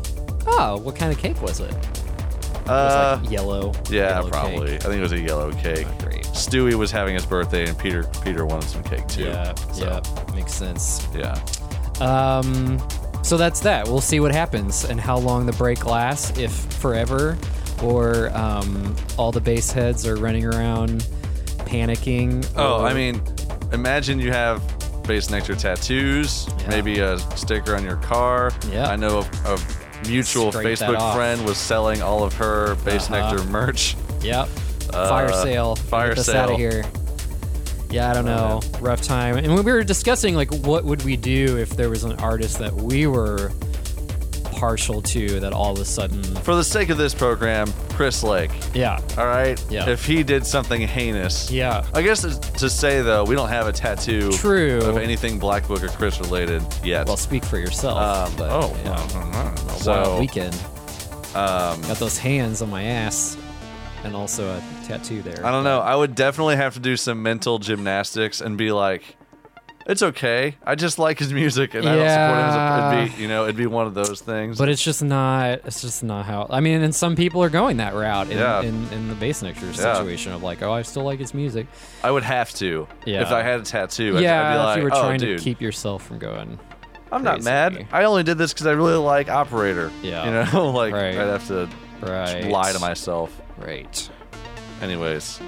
Oh, 0.46 0.78
what 0.78 0.96
kind 0.96 1.12
of 1.12 1.18
cake 1.20 1.42
was 1.42 1.60
it? 1.60 1.72
It 1.72 2.70
Uh, 2.70 3.18
was 3.20 3.22
like 3.24 3.32
yellow. 3.32 3.72
yeah, 3.90 4.10
yellow 4.18 4.30
probably. 4.30 4.68
cake. 4.72 4.82
I 4.86 4.90
think 4.90 4.96
it 4.96 5.02
was 5.02 5.12
a 5.14 5.20
yellow 5.20 5.52
cake. 5.54 5.88
Great. 6.00 6.24
Stewie 6.34 6.74
was 6.74 6.92
having 6.92 7.16
his 7.16 7.26
birthday, 7.26 7.66
and 7.68 7.78
Peter 7.78 8.04
Peter 8.24 8.46
wanted 8.46 8.70
some 8.70 8.84
cake 8.84 9.08
too. 9.08 9.24
Yeah, 9.24 9.54
So, 9.74 9.86
yeah, 9.86 10.36
makes 10.36 10.54
sense. 10.54 11.08
yeah. 11.16 11.36
Um, 12.02 12.82
so 13.24 13.38
that's 13.38 13.60
that. 13.62 13.88
We'll 13.88 14.02
see 14.02 14.20
what 14.20 14.32
happens 14.32 14.86
and 14.86 15.00
how 15.00 15.18
long 15.18 15.46
the 15.46 15.54
break 15.54 15.86
lasts, 15.86 16.38
if 16.38 16.52
forever, 16.52 17.38
or 17.84 18.30
um, 18.36 18.96
all 19.18 19.32
the 19.32 19.42
base 19.42 19.72
heads 19.72 20.06
are 20.08 20.16
running 20.16 20.46
around 20.46 21.06
panicking. 21.66 22.48
Oh, 22.56 22.82
or- 22.82 22.88
I 22.88 22.94
mean, 22.94 23.22
imagine 23.74 24.20
you 24.20 24.32
have 24.32 24.62
Bassnectar 25.04 25.58
tattoos, 25.58 26.48
Yeah. 26.62 26.70
maybe 26.70 27.00
a 27.00 27.18
sticker 27.38 27.76
on 27.76 27.84
your 27.84 27.98
car. 27.98 28.52
Yeah. 28.72 28.88
I 28.90 28.96
know 28.96 29.20
a, 29.46 29.54
a 29.54 29.60
mutual 30.08 30.52
Scrape 30.52 30.78
Facebook 30.78 31.14
friend 31.16 31.46
was 31.46 31.58
selling 31.58 32.02
all 32.02 32.24
of 32.24 32.34
her 32.36 32.76
Base 32.86 33.10
Uh-huh. 33.10 33.32
Nectar 33.34 33.44
merch. 33.50 33.96
Yep. 34.22 34.48
fire 34.92 35.28
Uh, 35.30 35.44
sale. 35.44 35.76
fire 35.76 36.16
Get 36.16 36.26
sale. 36.26 36.38
out 36.44 36.52
of 36.52 36.58
here. 36.58 36.84
Yeah, 37.90 38.10
I 38.10 38.14
don't 38.14 38.26
know. 38.26 38.60
Rough 38.80 39.02
time. 39.02 39.38
And 39.38 39.54
when 39.56 39.64
we 39.64 39.72
were 39.72 39.84
discussing 39.84 40.36
like 40.36 40.54
what 40.54 40.84
would 40.84 41.04
we 41.04 41.16
do 41.16 41.58
if 41.58 41.70
there 41.72 41.90
was 41.90 42.04
an 42.04 42.14
artist 42.20 42.60
that 42.60 42.74
we 42.74 43.08
were 43.08 43.52
partial 44.52 45.04
to 45.04 45.40
that 45.40 45.54
all 45.54 45.74
of 45.74 45.80
a 45.80 45.86
sudden 45.86 46.24
For 46.24 46.56
the 46.56 46.64
sake 46.64 46.90
of 46.90 46.98
this 46.98 47.14
program, 47.14 47.72
Chris 47.90 48.24
Lake. 48.24 48.50
Yeah. 48.74 49.00
All 49.18 49.28
right. 49.28 49.64
Yeah. 49.70 49.88
If 49.88 50.04
he 50.06 50.24
did 50.24 50.46
something 50.46 50.82
heinous. 50.82 51.52
Yeah. 51.52 51.86
I 51.94 52.02
guess 52.02 52.22
to- 52.40 52.70
say 52.70 53.02
though, 53.02 53.24
we 53.24 53.36
don't 53.36 53.50
have 53.50 53.68
a 53.68 53.72
tattoo. 53.72 54.32
True. 54.32 54.80
Of 54.80 54.98
anything 54.98 55.38
Black 55.40 55.68
Book 55.68 55.84
or 55.84 55.90
Chris 55.90 56.20
related 56.20 56.64
yet. 56.84 57.06
Well, 57.08 57.18
speak 57.18 57.46
for 57.46 57.60
yourself. 57.60 57.98
Um, 57.98 58.36
but, 58.36 58.50
oh, 58.52 58.76
yeah. 58.84 59.08
well, 59.14 59.78
so 59.78 59.92
wild 59.92 60.20
weekend. 60.22 60.56
um, 61.36 61.80
Got 61.84 61.98
those 61.98 62.18
hands 62.18 62.62
on 62.64 62.70
my 62.72 62.84
ass, 62.84 63.38
and 64.08 64.16
also 64.16 64.50
a 64.50 64.62
tattoo 64.86 65.22
there. 65.22 65.46
I 65.46 65.52
don't 65.52 65.64
know. 65.64 65.80
I 65.80 65.96
would 65.96 66.16
definitely 66.16 66.56
have 66.56 66.74
to 66.74 66.80
do 66.80 66.98
some 66.98 67.22
mental 67.22 67.60
gymnastics 67.60 68.42
and 68.42 68.58
be 68.58 68.72
like, 68.72 69.04
it's 69.86 70.04
okay. 70.04 70.56
I 70.66 70.76
just 70.76 71.00
like 71.00 71.18
his 71.18 71.32
music 71.32 71.74
and 71.74 71.88
I 71.88 71.96
don't 71.96 72.10
support 72.10 72.40
him. 72.40 72.46
As 72.46 72.56
a, 72.56 72.98
it'd 73.06 73.16
be, 73.18 73.22
you 73.22 73.28
know, 73.30 73.44
it'd 73.44 73.56
be 73.56 73.68
one 73.68 73.88
of 73.88 73.94
those 73.94 74.20
things. 74.20 74.58
But 74.58 74.68
it's 74.68 74.84
just 74.84 75.02
not. 75.02 75.62
It's 75.66 75.80
just 75.82 76.04
not 76.04 76.26
how. 76.26 76.48
I 76.50 76.60
mean, 76.60 76.82
and 76.82 76.94
some 76.94 77.16
people 77.16 77.42
are 77.42 77.50
going 77.50 77.78
that 77.78 77.94
route 77.94 78.30
in, 78.30 78.38
Yeah. 78.38 78.62
in, 78.64 78.88
in 78.92 79.08
the 79.08 79.16
Bassnectar 79.16 79.62
Yeah. 79.78 79.94
situation 79.94 80.34
of 80.34 80.44
like, 80.44 80.62
oh, 80.62 80.74
I 80.74 80.82
still 80.82 81.04
like 81.04 81.20
his 81.20 81.34
music. 81.34 81.68
I 82.04 82.12
would 82.12 82.24
have 82.24 82.52
to. 82.56 82.86
Yeah. 83.06 83.22
If 83.22 83.30
I 83.32 83.44
had 83.44 83.62
a 83.62 83.64
tattoo, 83.64 84.18
I'd, 84.18 84.24
yeah, 84.24 84.50
I'd 84.50 84.54
be 84.54 84.58
like, 84.58 84.78
if 84.78 84.78
you 84.80 84.84
were 84.90 84.96
oh, 84.96 85.02
trying 85.02 85.20
dude, 85.22 85.38
to 85.38 85.44
keep 85.44 85.62
yourself 85.62 86.06
from 86.06 86.20
going. 86.20 86.60
I'm 87.10 87.24
not 87.24 87.36
crazy. 87.36 87.46
mad. 87.46 87.88
I 87.94 88.04
only 88.04 88.24
did 88.24 88.38
this 88.38 88.52
because 88.52 88.68
I 88.68 88.72
really 88.74 88.98
like 88.98 89.30
Operator. 89.30 89.90
Yeah. 90.04 90.26
You 90.26 90.52
know, 90.52 90.70
like 90.76 90.94
Right. 90.94 91.18
I'd 91.18 91.28
have 91.28 91.48
to 91.48 91.70
Right. 92.02 92.44
lie 92.44 92.74
to 92.74 92.80
myself. 92.80 93.42
Right. 93.58 94.10
Anyways, 94.82 95.40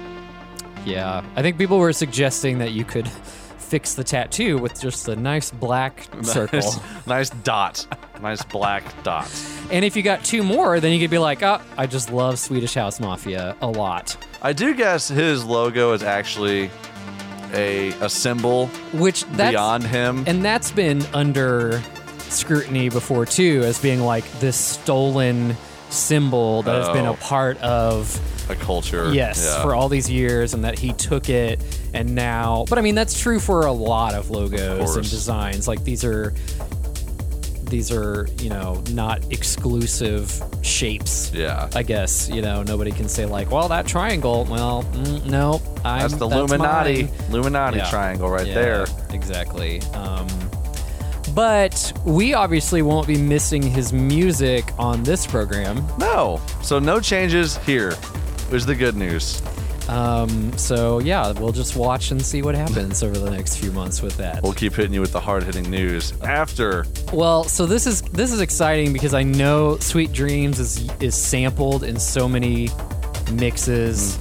Yeah, 0.84 1.22
I 1.36 1.42
think 1.42 1.58
people 1.58 1.78
were 1.78 1.92
suggesting 1.92 2.58
that 2.58 2.72
you 2.72 2.84
could 2.84 3.08
fix 3.58 3.94
the 3.94 4.02
tattoo 4.02 4.58
with 4.58 4.80
just 4.80 5.06
a 5.08 5.14
nice 5.16 5.50
black 5.52 6.06
circle. 6.22 6.58
nice, 6.60 7.06
nice 7.06 7.30
dot, 7.30 7.86
nice 8.20 8.42
black 8.42 8.82
dot. 9.04 9.30
and 9.70 9.84
if 9.84 9.94
you 9.96 10.02
got 10.02 10.24
two 10.24 10.42
more, 10.42 10.80
then 10.80 10.92
you 10.92 10.98
could 10.98 11.10
be 11.10 11.18
like, 11.18 11.42
oh, 11.44 11.60
I 11.76 11.86
just 11.86 12.10
love 12.12 12.38
Swedish 12.38 12.74
House 12.74 12.98
Mafia 12.98 13.56
a 13.60 13.68
lot. 13.68 14.16
I 14.42 14.52
do 14.52 14.74
guess 14.74 15.06
his 15.08 15.44
logo 15.44 15.92
is 15.92 16.02
actually 16.02 16.70
a 17.52 17.88
a 18.00 18.08
symbol 18.08 18.66
Which 18.92 19.24
that's 19.32 19.52
beyond 19.52 19.84
him. 19.84 20.24
and 20.26 20.44
that's 20.44 20.70
been 20.72 21.02
under 21.14 21.80
scrutiny 22.18 22.88
before 22.88 23.26
too, 23.26 23.62
as 23.64 23.78
being 23.80 24.00
like 24.00 24.24
this 24.40 24.56
stolen 24.56 25.56
symbol 25.90 26.62
that 26.62 26.74
has 26.76 26.88
been 26.90 27.06
a 27.06 27.12
Oh. 27.12 27.16
part 27.16 27.58
of 27.62 28.18
a 28.48 28.54
culture. 28.56 29.12
yes 29.12 29.44
Yeah. 29.44 29.62
for 29.62 29.74
all 29.74 29.88
these 29.88 30.08
years, 30.10 30.54
and 30.54 30.64
that 30.64 30.78
he 30.78 30.92
took 30.92 31.28
it 31.28 31.60
and 31.94 32.14
now. 32.14 32.64
But 32.68 32.78
I 32.78 32.82
mean, 32.82 32.94
that's 32.94 33.18
true 33.20 33.38
for 33.40 33.66
a 33.66 33.72
lot 33.72 34.14
of 34.14 34.30
logos 34.30 34.96
and 34.96 35.08
designs. 35.08 35.66
Like 35.68 35.84
these 35.84 36.04
are 36.04 36.32
these 37.64 37.92
are 37.92 38.26
you 38.40 38.50
know 38.50 38.82
not 38.90 39.22
exclusive 39.32 40.42
shapes. 40.62 41.30
Yeah. 41.32 41.68
I 41.74 41.84
guess 41.84 42.28
you 42.28 42.42
know 42.42 42.64
nobody 42.64 42.90
can 42.90 43.08
say 43.08 43.26
like, 43.26 43.50
well, 43.52 43.68
that 43.68 43.86
triangle. 43.86 44.44
Well, 44.50 44.82
mm, 44.92 45.24
no, 45.26 45.62
I'm, 45.84 46.00
That's 46.02 46.14
the 46.16 46.26
Illuminati 46.26 47.04
mine. 47.04 47.12
Illuminati 47.28 47.76
Yeah. 47.78 47.90
triangle 47.90 48.28
right 48.28 48.46
Yeah, 48.48 48.54
there. 48.54 48.86
Exactly. 49.10 49.80
Um, 49.94 50.26
but 51.34 51.92
we 52.04 52.34
obviously 52.34 52.82
won't 52.82 53.06
be 53.06 53.18
missing 53.18 53.62
his 53.62 53.92
music 53.92 54.72
on 54.78 55.02
this 55.02 55.26
program. 55.26 55.86
No. 55.98 56.40
So 56.62 56.78
no 56.78 57.00
changes 57.00 57.56
here. 57.58 57.94
Is 58.50 58.66
the 58.66 58.74
good 58.74 58.96
news. 58.96 59.40
Um, 59.88 60.56
so 60.56 61.00
yeah, 61.00 61.32
we'll 61.32 61.52
just 61.52 61.76
watch 61.76 62.10
and 62.12 62.20
see 62.24 62.42
what 62.42 62.54
happens 62.54 63.02
over 63.02 63.18
the 63.18 63.30
next 63.30 63.56
few 63.56 63.72
months 63.72 64.02
with 64.02 64.16
that. 64.18 64.42
We'll 64.42 64.52
keep 64.52 64.74
hitting 64.74 64.92
you 64.92 65.00
with 65.00 65.12
the 65.12 65.20
hard 65.20 65.42
hitting 65.42 65.68
news 65.68 66.12
after. 66.22 66.86
Well, 67.12 67.44
so 67.44 67.66
this 67.66 67.86
is 67.86 68.02
this 68.02 68.32
is 68.32 68.40
exciting 68.40 68.92
because 68.92 69.14
I 69.14 69.24
know 69.24 69.78
Sweet 69.78 70.12
Dreams 70.12 70.60
is 70.60 70.88
is 71.00 71.14
sampled 71.14 71.82
in 71.82 71.98
so 71.98 72.28
many 72.28 72.70
mixes 73.32 74.16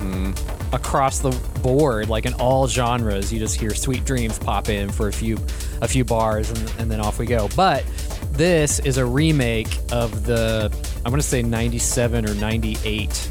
across 0.72 1.20
the 1.20 1.32
board, 1.62 2.10
like 2.10 2.26
in 2.26 2.34
all 2.36 2.68
genres. 2.68 3.32
You 3.34 3.40
just 3.40 3.60
hear 3.60 3.74
Sweet 3.74 4.06
Dreams 4.06 4.38
pop 4.40 4.70
in 4.70 4.90
for 4.90 5.08
a 5.08 5.14
few 5.14 5.38
a 5.82 5.88
few 5.88 6.04
bars 6.04 6.50
and, 6.50 6.74
and 6.80 6.92
then 6.92 7.00
off 7.00 7.20
we 7.20 7.26
go. 7.26 7.50
But 7.56 7.84
this 8.32 8.80
is 8.80 8.98
a 8.98 9.06
remake 9.06 9.78
of 9.92 10.26
the 10.26 10.72
I'm 11.06 11.12
gonna 11.12 11.22
say 11.22 11.42
97 11.42 12.28
or 12.28 12.34
98 12.36 13.30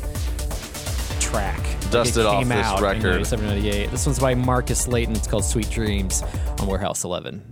track. 1.21 1.59
Like, 1.59 1.91
Dusted 1.91 2.27
off 2.27 2.41
came 2.41 2.49
this 2.49 2.67
out 2.67 2.79
in 2.79 2.85
record. 2.85 3.13
97, 3.13 3.47
98. 3.47 3.91
This 3.91 4.07
one's 4.07 4.19
by 4.19 4.35
Marcus 4.35 4.89
Layton. 4.89 5.15
It's 5.15 5.27
called 5.27 5.45
Sweet 5.45 5.71
Dreams 5.71 6.23
on 6.59 6.67
Warehouse 6.67 7.05
11. 7.05 7.43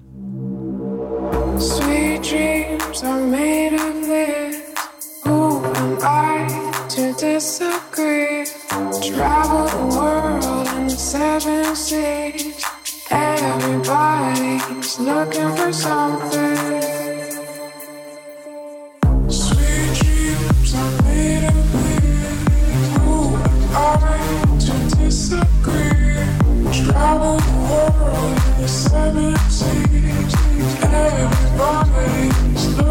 Sweet 1.58 2.22
dreams 2.22 3.02
are 3.02 3.20
made 3.26 3.74
of 3.74 4.06
this. 4.06 4.74
Who 5.24 5.64
am 5.64 5.98
I 6.02 6.86
to 6.90 7.12
disagree? 7.14 8.65
Travel 8.76 9.64
the 9.68 9.96
world 9.96 10.68
in 10.76 10.84
the 10.84 10.90
seven 10.90 11.74
seas. 11.74 12.62
Everybody's 13.10 15.00
looking 15.00 15.56
for 15.56 15.72
something. 15.72 16.56
Travel 26.72 27.36
the 27.38 27.52
world 27.70 28.38
in 28.46 28.60
the 28.60 28.68
seven 28.68 29.36
seas. 29.48 30.34
Everybody's 30.82 32.66
looking 32.76 32.85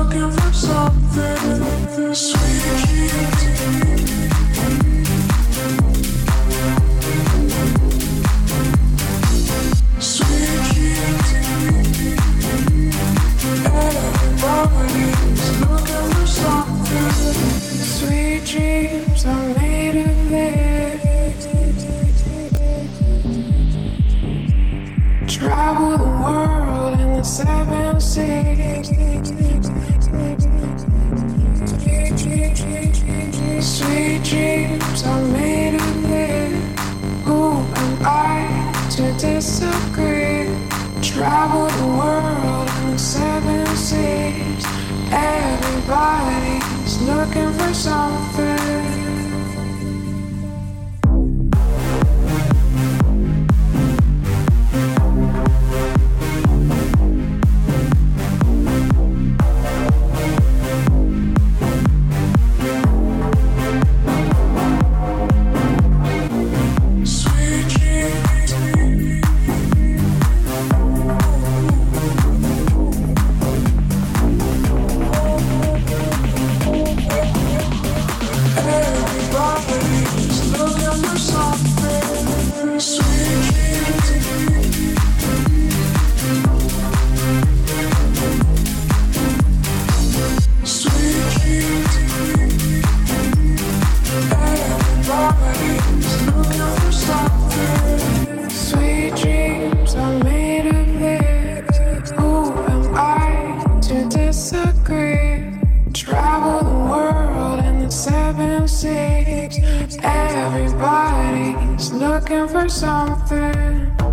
looking 112.08 112.48
for 112.48 112.70
something. 112.70 114.05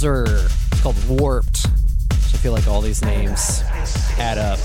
Hauser. 0.00 0.24
It's 0.72 0.80
called 0.80 0.96
Warped. 1.10 1.58
So 1.58 1.68
I 1.68 2.38
feel 2.38 2.52
like 2.52 2.66
all 2.66 2.80
these 2.80 3.04
names 3.04 3.62
add 4.18 4.38
up. 4.38 4.58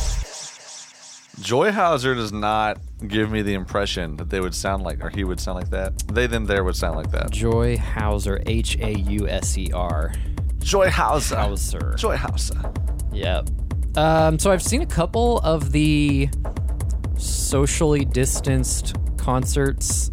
Joy 1.42 1.74
Hauser 1.74 2.16
does 2.16 2.32
not 2.32 2.78
give 3.06 3.30
me 3.30 3.42
the 3.42 3.54
impression 3.54 4.16
that 4.16 4.30
they 4.30 4.40
would 4.40 4.56
sound 4.56 4.84
like, 4.84 5.04
or 5.04 5.10
he 5.10 5.26
would 5.26 5.42
sound 5.42 5.58
like 5.58 5.70
that. 5.72 6.08
They, 6.08 6.28
them, 6.28 6.46
there 6.46 6.64
would 6.64 6.78
sound 6.78 6.96
like 6.96 7.12
that. 7.12 7.32
Joy 7.32 7.78
Hauser, 7.78 8.42
H 8.46 8.78
A 8.80 8.94
U 8.98 9.28
S 9.28 9.58
E 9.58 9.72
R. 9.74 10.14
Joy 10.60 10.90
Hauser. 10.90 11.36
Hauser. 11.36 11.96
Joy 11.98 12.16
Hauser. 12.16 12.72
Yep. 13.12 13.50
Um, 13.98 14.40
so 14.40 14.52
I've 14.52 14.64
seen 14.64 14.84
a 14.84 14.88
couple 14.88 15.40
of 15.40 15.74
the 15.74 16.30
socially 17.18 18.06
distanced 18.06 18.96
concerts 19.18 20.12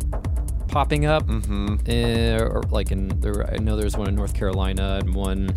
popping 0.72 1.06
up. 1.06 1.24
Mm-hmm. 1.26 2.42
or 2.42 2.62
like 2.70 2.90
in 2.90 3.08
there, 3.20 3.48
I 3.52 3.58
know 3.58 3.76
there's 3.76 3.96
one 3.96 4.08
in 4.08 4.16
North 4.16 4.34
Carolina 4.34 4.98
and 5.00 5.14
one 5.14 5.56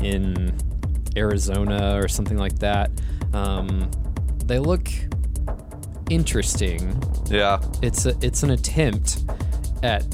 in 0.00 0.56
Arizona 1.16 1.96
or 2.02 2.08
something 2.08 2.38
like 2.38 2.58
that. 2.58 2.90
Um, 3.32 3.90
they 4.44 4.58
look 4.58 4.88
interesting. 6.10 7.00
Yeah. 7.26 7.60
It's 7.82 8.06
a, 8.06 8.14
it's 8.20 8.42
an 8.42 8.50
attempt 8.50 9.24
at 9.82 10.04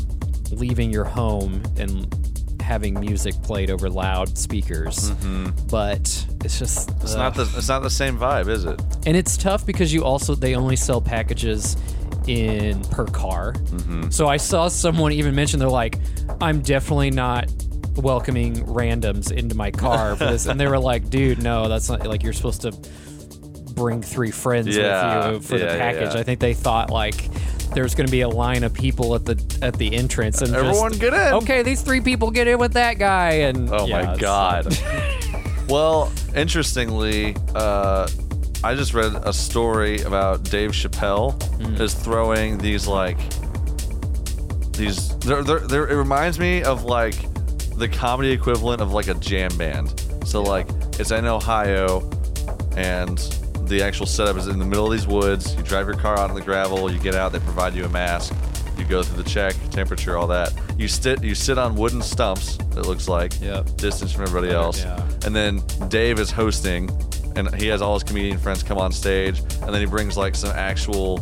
leaving 0.50 0.90
your 0.90 1.04
home 1.04 1.62
and 1.78 2.12
having 2.60 2.98
music 3.00 3.34
played 3.42 3.70
over 3.70 3.88
loudspeakers, 3.90 5.10
but 5.70 6.26
it's 6.44 6.58
just 6.58 6.88
Mm-hmm. 6.90 7.02
It's 7.02 7.12
ugh. 7.14 7.18
not 7.18 7.34
the 7.34 7.42
it's 7.56 7.68
not 7.68 7.82
the 7.82 7.90
same 7.90 8.16
vibe, 8.18 8.48
is 8.48 8.64
it? 8.64 8.80
and 9.06 9.16
it's 9.16 9.36
tough 9.36 9.66
because 9.66 9.92
you 9.92 10.04
also 10.04 10.34
they 10.34 10.54
only 10.54 10.76
sell 10.76 11.00
packages 11.00 11.76
in 12.30 12.82
per 12.84 13.06
car. 13.06 13.52
Mm-hmm. 13.54 14.10
So 14.10 14.28
I 14.28 14.36
saw 14.36 14.68
someone 14.68 15.12
even 15.12 15.34
mention 15.34 15.58
they're 15.58 15.68
like, 15.68 15.98
I'm 16.40 16.60
definitely 16.62 17.10
not 17.10 17.50
welcoming 17.96 18.54
randoms 18.66 19.32
into 19.32 19.54
my 19.56 19.70
car 19.70 20.14
for 20.16 20.24
this, 20.26 20.46
and 20.46 20.58
they 20.60 20.66
were 20.68 20.78
like, 20.78 21.10
dude, 21.10 21.42
no, 21.42 21.68
that's 21.68 21.88
not 21.88 22.06
like 22.06 22.22
you're 22.22 22.32
supposed 22.32 22.62
to 22.62 22.72
bring 23.74 24.02
three 24.02 24.30
friends 24.30 24.76
Yeah, 24.76 25.30
with 25.30 25.34
you 25.34 25.48
for 25.48 25.56
yeah, 25.58 25.72
the 25.72 25.78
package. 25.78 26.14
yeah. 26.14 26.20
I 26.20 26.22
think 26.22 26.40
they 26.40 26.54
thought 26.54 26.90
like. 26.90 27.28
There's 27.72 27.94
going 27.94 28.06
to 28.08 28.10
be 28.10 28.22
a 28.22 28.28
line 28.28 28.64
of 28.64 28.74
people 28.74 29.14
at 29.14 29.24
the 29.24 29.58
at 29.62 29.74
the 29.76 29.94
entrance, 29.94 30.42
and 30.42 30.52
Everyone 30.56 30.90
just, 30.90 31.00
get 31.00 31.14
in. 31.14 31.34
Okay, 31.34 31.62
these 31.62 31.82
three 31.82 32.00
people 32.00 32.32
get 32.32 32.48
in 32.48 32.58
with 32.58 32.72
that 32.72 32.98
guy, 32.98 33.30
and 33.46 33.70
Oh 33.72 33.86
my 33.86 34.16
god. 34.16 34.76
well, 35.68 36.10
interestingly, 36.34 37.36
uh, 37.54 38.08
I 38.62 38.74
just 38.74 38.92
read 38.92 39.14
a 39.24 39.32
story 39.32 40.02
about 40.02 40.44
Dave 40.44 40.70
Chappelle 40.72 41.38
Mm. 41.58 41.80
is 41.80 41.94
throwing 41.94 42.58
these 42.58 42.86
like 42.86 43.18
these. 44.72 45.16
They're, 45.18 45.42
they're, 45.42 45.60
they're, 45.60 45.88
it 45.88 45.96
reminds 45.96 46.38
me 46.38 46.62
of 46.62 46.84
like 46.84 47.14
the 47.76 47.88
comedy 47.88 48.30
equivalent 48.30 48.80
of 48.82 48.92
like 48.92 49.08
a 49.08 49.14
jam 49.14 49.56
band. 49.56 50.04
So 50.26 50.42
like 50.42 50.68
it's 50.98 51.10
in 51.10 51.24
Ohio, 51.26 52.08
and 52.76 53.18
the 53.66 53.82
actual 53.82 54.06
setup 54.06 54.36
is 54.36 54.46
in 54.46 54.58
the 54.58 54.64
middle 54.64 54.86
of 54.86 54.92
these 54.92 55.06
woods. 55.06 55.54
You 55.54 55.62
drive 55.62 55.86
your 55.86 55.96
car 55.96 56.18
out 56.18 56.28
on 56.30 56.34
the 56.36 56.42
gravel. 56.42 56.90
You 56.92 56.98
get 56.98 57.14
out. 57.14 57.32
They 57.32 57.38
provide 57.40 57.74
you 57.74 57.84
a 57.84 57.88
mask. 57.88 58.34
You 58.76 58.84
go 58.84 59.02
through 59.02 59.22
the 59.22 59.28
check, 59.28 59.54
temperature, 59.70 60.16
all 60.16 60.26
that. 60.28 60.52
You 60.78 60.88
sit. 60.88 61.22
You 61.22 61.34
sit 61.34 61.56
on 61.58 61.74
wooden 61.76 62.02
stumps. 62.02 62.56
It 62.76 62.86
looks 62.86 63.08
like 63.08 63.38
Yep. 63.40 63.76
distance 63.76 64.12
from 64.12 64.22
everybody 64.22 64.52
else. 64.52 64.82
Yeah. 64.82 65.02
And 65.24 65.34
then 65.36 65.62
Dave 65.88 66.18
is 66.18 66.30
hosting, 66.30 66.88
and 67.36 67.54
he 67.54 67.66
has 67.68 67.80
all 67.82 67.94
his 67.94 68.02
comedian 68.02 68.38
friends 68.38 68.62
come 68.62 68.78
on 68.78 68.92
stage, 68.92 69.38
and 69.62 69.72
then 69.74 69.80
he 69.80 69.86
brings 69.86 70.16
like 70.16 70.34
some 70.34 70.50
actual, 70.50 71.18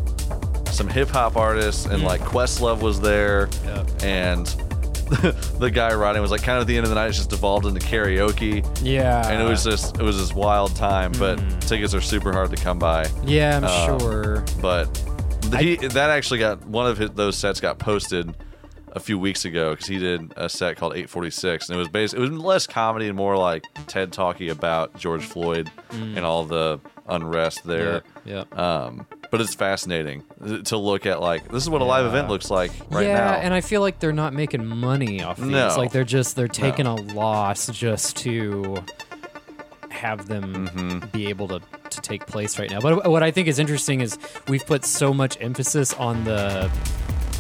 some 0.67 0.89
hip 0.89 1.09
hop 1.09 1.37
artists, 1.37 1.87
and 1.87 2.03
like 2.03 2.21
Questlove 2.21 2.81
was 2.81 3.01
there, 3.01 3.49
Yep. 3.65 3.89
and 4.03 4.47
the 5.59 5.71
guy 5.73 5.95
writing 5.95 6.21
was 6.21 6.31
like 6.31 6.43
kind 6.43 6.59
of 6.59 6.63
at 6.63 6.67
the 6.67 6.77
end 6.77 6.85
of 6.85 6.91
the 6.91 6.95
night, 6.95 7.09
it's 7.09 7.17
just 7.17 7.33
evolved 7.33 7.65
into 7.67 7.81
karaoke, 7.81 8.63
yeah, 8.83 9.27
and 9.29 9.41
it 9.43 9.49
was 9.49 9.65
just 9.65 9.97
it 9.97 10.03
was 10.03 10.19
this 10.19 10.35
wild 10.35 10.77
time. 10.77 11.13
But 11.19 11.37
tickets 11.63 11.95
are 11.95 12.01
super 12.01 12.33
hard 12.33 12.51
to 12.51 12.57
come 12.63 12.79
by. 12.79 13.07
yeah, 13.25 13.57
I'm 13.57 13.65
uh, 13.65 13.99
sure. 13.99 14.45
But 14.61 14.87
he 15.59 15.77
that 15.77 16.11
actually 16.11 16.41
got 16.41 16.67
one 16.67 16.87
of 16.87 16.99
his, 16.99 17.11
those 17.13 17.39
sets 17.39 17.59
got 17.59 17.79
posted 17.79 18.35
a 18.93 19.01
few 19.01 19.19
weeks 19.19 19.45
ago 19.45 19.71
because 19.71 19.87
he 19.87 19.99
did 19.99 20.33
a 20.37 20.49
set 20.49 20.77
called 20.77 20.93
846 20.93 21.69
and 21.69 21.77
it 21.77 21.79
was 21.79 21.89
based 21.89 22.15
it 22.15 22.19
was 22.21 22.31
less 22.31 22.67
comedy 22.67 23.07
and 23.09 23.17
more 23.17 23.37
like 23.37 23.65
ted 23.87 24.13
talking 24.13 24.49
about 24.51 24.97
george 24.99 25.23
floyd 25.25 25.71
and 25.91 26.21
all 26.21 26.45
the 26.45 26.81
unrest 27.09 27.65
there 27.65 28.03
Yeah, 28.25 28.45
um 28.53 29.07
but 29.31 29.41
it's 29.43 29.55
fascinating 29.55 30.25
to 30.65 30.77
look 30.79 31.05
at 31.07 31.21
like 31.21 31.49
this 31.51 31.63
is 31.63 31.69
what 31.71 31.83
a 31.83 31.85
live 31.85 32.07
event 32.07 32.29
looks 32.29 32.51
like 32.51 32.71
right 32.91 33.03
now. 33.07 33.13
yeah, 33.13 33.15
now 33.17 33.35
and 33.35 33.53
I 33.55 33.61
feel 33.61 33.83
like 33.83 33.99
they're 33.99 34.13
not 34.13 34.33
making 34.33 34.65
money 34.65 35.23
off 35.23 35.37
these. 35.37 35.49
No. 35.49 35.75
Like 35.77 35.93
they're 35.93 36.03
just 36.05 36.35
they're 36.35 36.49
taking 36.49 36.87
a 36.87 36.95
loss 36.95 37.67
just 37.69 38.17
to 38.19 38.83
have 39.91 40.29
them 40.29 40.69
Mm-hmm. 40.69 41.07
be 41.09 41.27
able 41.29 41.49
to 41.49 41.61
to 41.91 42.01
take 42.01 42.27
place 42.27 42.59
right 42.59 42.71
now. 42.71 42.81
But 42.81 43.11
what 43.11 43.23
I 43.23 43.31
think 43.31 43.49
is 43.49 43.59
interesting 43.59 44.01
is 44.01 44.19
we've 44.49 44.65
put 44.65 44.85
so 44.85 45.13
much 45.15 45.37
emphasis 45.41 45.93
on 45.95 46.25
the 46.25 46.71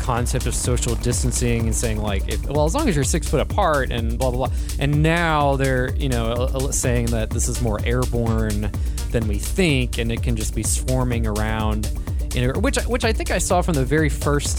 concept 0.09 0.46
of 0.46 0.54
social 0.54 0.94
distancing 0.96 1.61
and 1.66 1.74
saying 1.74 1.98
like 2.00 2.26
if, 2.32 2.42
well 2.48 2.64
as 2.64 2.74
long 2.74 2.88
as 2.88 2.94
you're 2.94 3.04
six 3.04 3.28
foot 3.28 3.40
apart 3.40 3.90
and 3.92 4.18
blah 4.18 4.30
blah 4.30 4.46
blah 4.46 4.56
and 4.78 5.02
now 5.02 5.54
they're 5.56 5.94
you 5.96 6.09
know 6.09 6.46
saying 6.70 7.04
that 7.06 7.28
this 7.28 7.46
is 7.46 7.61
more 7.61 7.78
airborne 7.84 8.70
than 9.12 9.28
we 9.28 9.36
think 9.38 9.98
and 9.98 10.11
it 10.11 10.22
can 10.22 10.34
just 10.34 10.54
be 10.54 10.62
swarming 10.62 11.26
around 11.26 11.90
in 12.34 12.50
which 12.62 12.78
I- 12.78 12.82
which 12.94 13.04
I 13.04 13.12
think 13.12 13.30
I 13.30 13.36
saw 13.38 13.61
from 13.61 13.74
the 13.74 13.84
very 13.84 14.09
first 14.09 14.56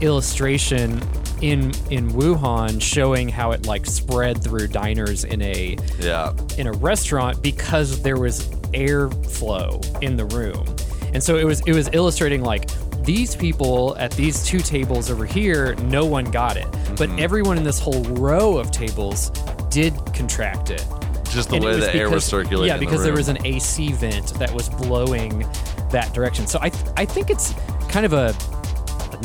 illustration 0.00 1.00
in 1.40 1.72
in 1.90 2.10
Wuhan 2.10 2.80
showing 2.82 3.28
how 3.28 3.52
it 3.52 3.66
like 3.66 3.86
spread 3.86 4.42
through 4.42 4.68
diners 4.68 5.22
in 5.24 5.40
a 5.42 5.76
yeah 6.00 6.32
in 6.58 6.66
a 6.66 6.72
restaurant 6.72 7.42
because 7.42 8.02
there 8.02 8.16
was 8.18 8.48
airflow 8.74 10.02
in 10.02 10.16
the 10.16 10.24
room. 10.26 10.64
And 11.12 11.22
so 11.22 11.36
it 11.36 11.44
was 11.44 11.60
it 11.66 11.72
was 11.74 11.88
illustrating 11.92 12.42
like 12.42 12.68
these 13.04 13.36
people 13.36 13.96
at 13.98 14.10
these 14.12 14.44
two 14.44 14.60
tables 14.60 15.10
over 15.10 15.26
here, 15.26 15.74
no 15.76 16.04
one 16.04 16.24
got 16.24 16.56
it. 16.56 16.70
But 16.96 17.08
mm-hmm. 17.08 17.18
everyone 17.18 17.58
in 17.58 17.64
this 17.64 17.78
whole 17.78 18.02
row 18.04 18.56
of 18.58 18.70
tables 18.70 19.30
did 19.70 19.94
contract 20.14 20.70
it. 20.70 20.84
just 21.30 21.48
the 21.50 21.56
And 21.56 21.64
way 21.64 21.78
the 21.78 21.94
air 21.94 22.08
was 22.08 22.24
circulating 22.24 22.68
Yeah, 22.68 22.74
in 22.74 22.80
the 22.80 22.86
because 22.86 23.02
there 23.02 23.12
was 23.12 23.28
an 23.28 23.44
AC 23.44 23.92
vent 23.92 24.34
that 24.34 24.52
was 24.52 24.68
blowing 24.68 25.46
that 25.90 26.12
direction. 26.14 26.46
So 26.46 26.58
I 26.62 26.68
th- 26.70 26.84
I 26.96 27.04
think 27.04 27.30
it's 27.30 27.54
kind 27.88 28.06
of 28.06 28.12
a, 28.12 28.34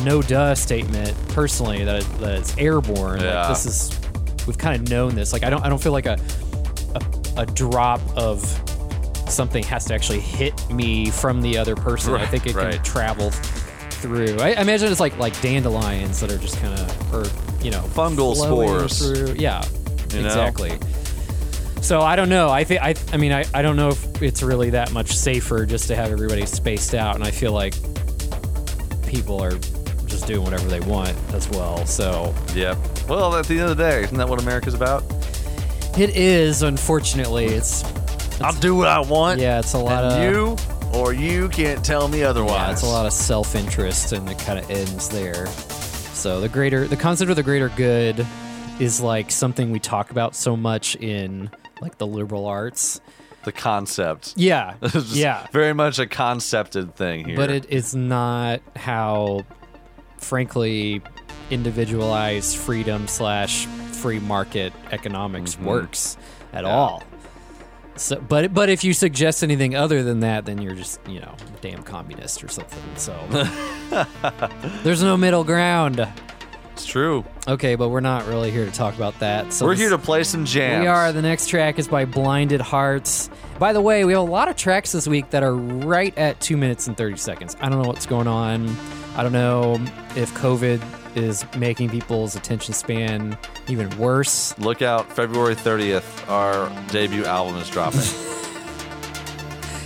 no 0.04 0.22
duh 0.22 0.54
statement 0.56 1.16
personally 1.30 1.84
that, 1.84 2.04
it, 2.04 2.20
that 2.20 2.36
it's 2.40 2.58
airborne. 2.58 3.22
Yeah. 3.22 3.42
Like 3.42 3.50
this 3.50 3.66
is 3.66 4.00
we've 4.48 4.58
kind 4.58 4.76
of 4.82 4.90
known 4.90 5.16
this. 5.16 5.34
Like 5.34 5.44
I 5.44 5.50
don't 5.50 5.64
I 5.66 5.70
don't 5.70 5.82
feel 5.82 5.92
like 5.92 6.06
a 6.06 6.18
a, 6.96 7.42
a 7.42 7.46
drop 7.46 8.02
of 8.16 8.42
something 9.30 9.64
has 9.64 9.86
to 9.86 9.94
actually 9.94 10.20
hit 10.20 10.70
me 10.72 11.10
from 11.10 11.42
the 11.42 11.58
other 11.58 11.76
person. 11.76 12.14
Right, 12.14 12.22
I 12.22 12.26
think 12.28 12.48
it 12.48 12.56
can 12.56 12.84
travel 12.84 13.32
through. 14.00 14.38
I, 14.40 14.50
I 14.54 14.62
imagine 14.62 14.92
it's 14.92 15.00
like 15.00 15.18
like 15.18 15.40
dandelions 15.42 16.20
that 16.22 16.32
are 16.32 16.38
just 16.38 16.58
kind 16.60 16.80
of 16.80 17.14
or 17.14 17.26
you 17.64 17.72
know 17.72 17.82
Fungal 17.94 18.36
spores. 18.36 18.98
Through. 19.00 19.36
Yeah, 19.38 19.64
You 20.14 20.22
know? 20.22 20.26
exactly. 20.28 20.78
So 21.82 22.02
I 22.02 22.16
don't 22.16 22.30
know. 22.30 22.50
I 22.50 22.64
think 22.64 22.82
I. 22.82 22.96
I 23.14 23.18
mean, 23.18 23.32
I, 23.32 23.46
I 23.54 23.62
don't 23.62 23.76
know 23.78 23.90
if 23.90 24.22
it's 24.22 24.44
really 24.44 24.72
that 24.72 24.92
much 24.92 25.16
safer 25.16 25.66
just 25.66 25.88
to 25.88 25.96
have 25.96 26.12
everybody 26.12 26.46
spaced 26.46 26.94
out, 26.94 27.16
and 27.16 27.24
I 27.24 27.32
feel 27.32 27.54
like 27.54 27.74
people 29.08 29.42
are 29.42 29.58
just 30.06 30.28
doing 30.28 30.44
whatever 30.44 30.68
they 30.68 30.80
want 30.82 31.16
as 31.34 31.48
well. 31.50 31.86
So 31.86 32.34
yep 32.54 32.78
well 33.08 33.36
at 33.36 33.48
the 33.48 33.60
end 33.60 33.70
of 33.70 33.78
the 33.78 33.84
day 33.84 34.04
isn't 34.04 34.18
that 34.18 34.28
what 34.30 34.40
america's 34.42 34.74
about 34.76 35.04
it 35.98 36.16
is, 36.16 36.62
unfortunately, 36.62 37.46
it's 37.46 37.84
i'll 38.42 38.54
do 38.60 38.76
what 38.76 38.88
i 38.88 39.00
want 39.00 39.40
yeah, 39.40 39.60
it's 39.60 39.74
a 39.74 39.78
lot 39.78 40.04
of 40.04 40.24
you 40.24 40.56
or 40.94 41.14
you 41.14 41.50
can't 41.50 41.84
tell 41.84 42.08
me 42.08 42.24
otherwise 42.24 42.52
Yeah, 42.52 42.72
it's 42.72 42.82
a 42.84 42.88
lot 42.88 43.06
of 43.06 43.14
self-interest, 43.14 44.12
and 44.14 44.30
it 44.30 44.40
kind 44.40 44.60
of 44.60 44.70
ends 44.70 45.10
there. 45.10 45.46
So 45.48 46.42
the 46.42 46.50
greater, 46.50 46.88
the 46.88 46.98
concept 46.98 47.30
of 47.30 47.36
the 47.36 47.44
greater 47.44 47.70
good, 47.70 48.26
is 48.80 49.02
like 49.02 49.32
something 49.32 49.72
we 49.72 49.80
talk 49.80 50.12
about 50.12 50.36
so 50.36 50.56
much 50.58 50.96
in 50.98 51.50
like 51.82 51.98
the 51.98 52.08
liberal 52.08 52.46
arts. 52.46 53.00
the 53.44 53.52
concept 53.52 54.34
Yeah, 54.36 54.76
yeah, 55.08 55.48
very 55.52 55.74
much 55.74 55.98
a 56.00 56.08
concepted 56.08 56.96
thing 56.96 57.26
here. 57.26 57.36
but 57.38 57.50
it 57.50 57.66
is 57.70 57.96
not 57.96 58.62
how, 58.76 59.46
frankly, 60.18 61.02
individualized 61.50 62.58
freedom 62.58 63.08
slash 63.08 63.66
free 63.66 64.20
market 64.20 64.74
economics 64.92 65.56
Mm-hmm. 65.56 65.66
works 65.66 66.18
at 66.54 66.66
all. 66.66 67.04
So, 68.00 68.20
but 68.20 68.54
but 68.54 68.70
if 68.70 68.84
you 68.84 68.94
suggest 68.94 69.44
anything 69.44 69.76
other 69.76 70.04
than 70.04 70.22
that, 70.22 70.46
then 70.46 70.62
you're 70.62 70.76
just 70.76 71.00
you 71.08 71.20
know 71.20 71.36
damn 71.62 71.84
communist 71.84 72.44
or 72.44 72.48
something. 72.48 72.82
So 72.96 73.14
there's 74.84 75.04
no 75.04 75.18
middle 75.18 75.44
ground. 75.44 76.08
it's 76.74 76.86
true. 76.86 77.26
Okay, 77.48 77.76
but 77.76 77.90
we're 77.90 78.00
not 78.00 78.26
really 78.28 78.52
here 78.52 78.66
to 78.66 78.72
talk 78.72 78.96
about 78.96 79.20
that. 79.20 79.52
So 79.54 79.66
We're 79.66 79.74
this- 79.74 79.80
here 79.82 79.90
to 79.90 79.98
play 79.98 80.24
some 80.24 80.46
jams. 80.46 80.82
We 80.84 80.88
are. 80.88 81.12
The 81.12 81.22
next 81.22 81.48
track 81.48 81.78
is 81.80 81.88
by 81.88 82.06
Blinded 82.06 82.62
Hearts. 82.62 83.30
By 83.58 83.74
the 83.74 83.82
way, 83.82 84.06
we 84.06 84.14
have 84.14 84.22
a 84.22 84.32
lot 84.32 84.48
of 84.48 84.56
tracks 84.56 84.94
this 84.94 85.06
week 85.08 85.32
that 85.32 85.44
are 85.44 85.54
right 85.56 86.18
at 86.18 86.40
two 86.40 86.56
minutes 86.56 86.88
and 86.88 86.96
30 86.96 87.18
seconds. 87.18 87.58
I 87.60 87.68
don't 87.68 87.82
know 87.82 87.88
what's 87.90 88.06
going 88.06 88.28
on. 88.28 88.74
I 89.18 89.24
don't 89.24 89.34
know 89.34 89.74
if 90.16 90.34
COVID 90.36 90.82
is 91.18 91.44
making 91.58 91.90
people's 91.90 92.36
attention 92.38 92.74
span 92.74 93.38
even 93.70 93.96
worse. 93.98 94.58
Look 94.58 94.82
out, 94.82 95.12
February 95.14 95.56
30th, 95.56 96.28
our 96.30 96.70
debut 96.88 97.26
album 97.26 97.56
is 97.62 97.70
dropping. 97.70 98.02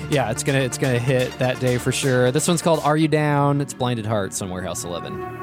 Yeah, 0.09 0.29
it's 0.29 0.43
gonna 0.43 0.59
it's 0.59 0.77
gonna 0.77 0.99
hit 0.99 1.35
that 1.39 1.59
day 1.59 1.79
for 1.79 1.91
sure. 1.91 2.29
This 2.29 2.47
one's 2.47 2.61
called 2.61 2.81
"Are 2.83 2.95
You 2.95 3.07
Down?" 3.07 3.61
It's 3.61 3.73
Blinded 3.73 4.05
Hearts 4.05 4.43
on 4.43 4.49
Warehouse 4.51 4.83
11. 4.83 5.42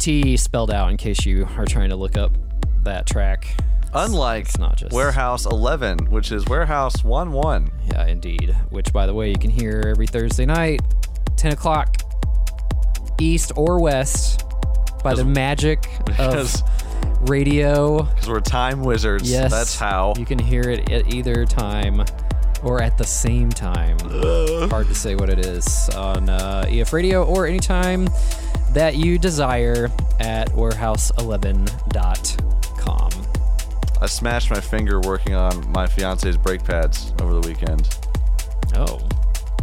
T 0.00 0.36
spelled 0.36 0.70
out 0.70 0.90
in 0.90 0.96
case 0.96 1.24
you 1.26 1.46
are 1.56 1.66
trying 1.66 1.90
to 1.90 1.96
look 1.96 2.16
up 2.16 2.32
that 2.84 3.06
track. 3.06 3.46
Unlike 3.92 4.44
It's 4.46 4.58
not 4.58 4.76
just 4.76 4.92
Warehouse 4.92 5.46
11, 5.46 6.10
which 6.10 6.30
is 6.32 6.46
Warehouse 6.46 7.02
1 7.04 7.32
1. 7.32 7.70
Yeah, 7.92 8.06
indeed. 8.06 8.56
Which, 8.70 8.92
by 8.92 9.06
the 9.06 9.14
way, 9.14 9.28
you 9.28 9.36
can 9.38 9.50
hear 9.50 9.82
every 9.86 10.06
Thursday 10.06 10.46
night, 10.46 10.80
10 11.36 11.52
o'clock, 11.52 11.96
east 13.20 13.52
or 13.56 13.80
west, 13.80 14.44
by 15.02 15.14
the 15.14 15.24
magic 15.24 15.82
Because 16.06 16.62
of 16.62 17.28
radio. 17.28 18.02
because 18.04 18.28
we're 18.28 18.40
time 18.40 18.82
wizards. 18.82 19.30
Yes, 19.30 19.50
That's 19.50 19.78
how. 19.78 20.14
you 20.16 20.24
can 20.24 20.38
hear 20.38 20.62
it 20.62 20.90
at 20.90 21.12
either 21.12 21.44
time 21.44 22.04
or 22.62 22.80
at 22.82 22.96
the 22.96 23.04
same 23.04 23.50
time. 23.50 23.98
Hard 24.70 24.86
to 24.88 24.94
say 24.94 25.14
what 25.16 25.28
it 25.30 25.44
is 25.44 25.88
on 25.90 26.28
uh, 26.30 26.64
EF 26.68 26.92
Radio 26.92 27.24
or 27.24 27.46
anytime 27.46 28.08
that 28.74 28.96
you 28.96 29.18
desire 29.18 29.90
at 30.18 30.48
warehouse11.com. 30.50 33.10
I 34.02 34.06
smashed 34.06 34.50
my 34.50 34.60
finger 34.60 34.98
working 35.00 35.34
on 35.34 35.70
my 35.72 35.86
fiance's 35.86 36.36
brake 36.38 36.64
pads 36.64 37.12
over 37.20 37.34
the 37.34 37.40
weekend. 37.46 37.86
Oh, 38.74 38.98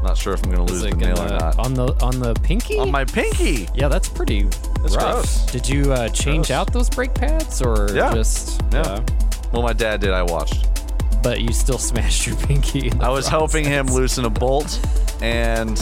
Not 0.04 0.16
sure 0.18 0.34
if 0.34 0.44
I'm 0.46 0.52
going 0.52 0.68
to 0.68 0.74
is 0.74 0.84
lose 0.84 0.92
the 0.92 0.98
nail 0.98 1.14
or 1.20 1.28
gonna- 1.28 1.40
not. 1.40 1.58
on 1.60 1.74
the 1.74 1.88
on 2.04 2.20
the 2.20 2.36
pinky? 2.36 2.78
On 2.78 2.92
my 2.92 3.04
pinky! 3.04 3.68
Yeah, 3.74 3.88
that's 3.88 4.08
pretty 4.08 4.44
That's 4.44 4.96
rough. 4.96 5.14
gross. 5.14 5.46
Did 5.48 5.68
you 5.68 5.92
uh, 5.92 6.08
change 6.10 6.48
Gross. 6.48 6.52
out 6.58 6.72
those 6.72 6.88
brake 6.90 7.16
pads 7.16 7.62
or 7.64 7.88
Yeah. 7.94 8.14
just 8.14 8.62
Yeah. 8.72 9.00
Well, 9.52 9.64
my 9.64 9.74
dad 9.74 10.02
did. 10.02 10.12
I 10.12 10.22
watched. 10.22 10.68
But 11.24 11.42
you 11.42 11.52
still 11.52 11.78
smashed 11.80 12.28
your 12.28 12.36
pinky. 12.36 12.92
I 13.00 13.10
was 13.10 13.28
helping 13.28 13.66
him 13.66 13.88
loosen 13.88 14.26
a 14.26 14.30
bolt, 14.30 14.80
and 15.22 15.78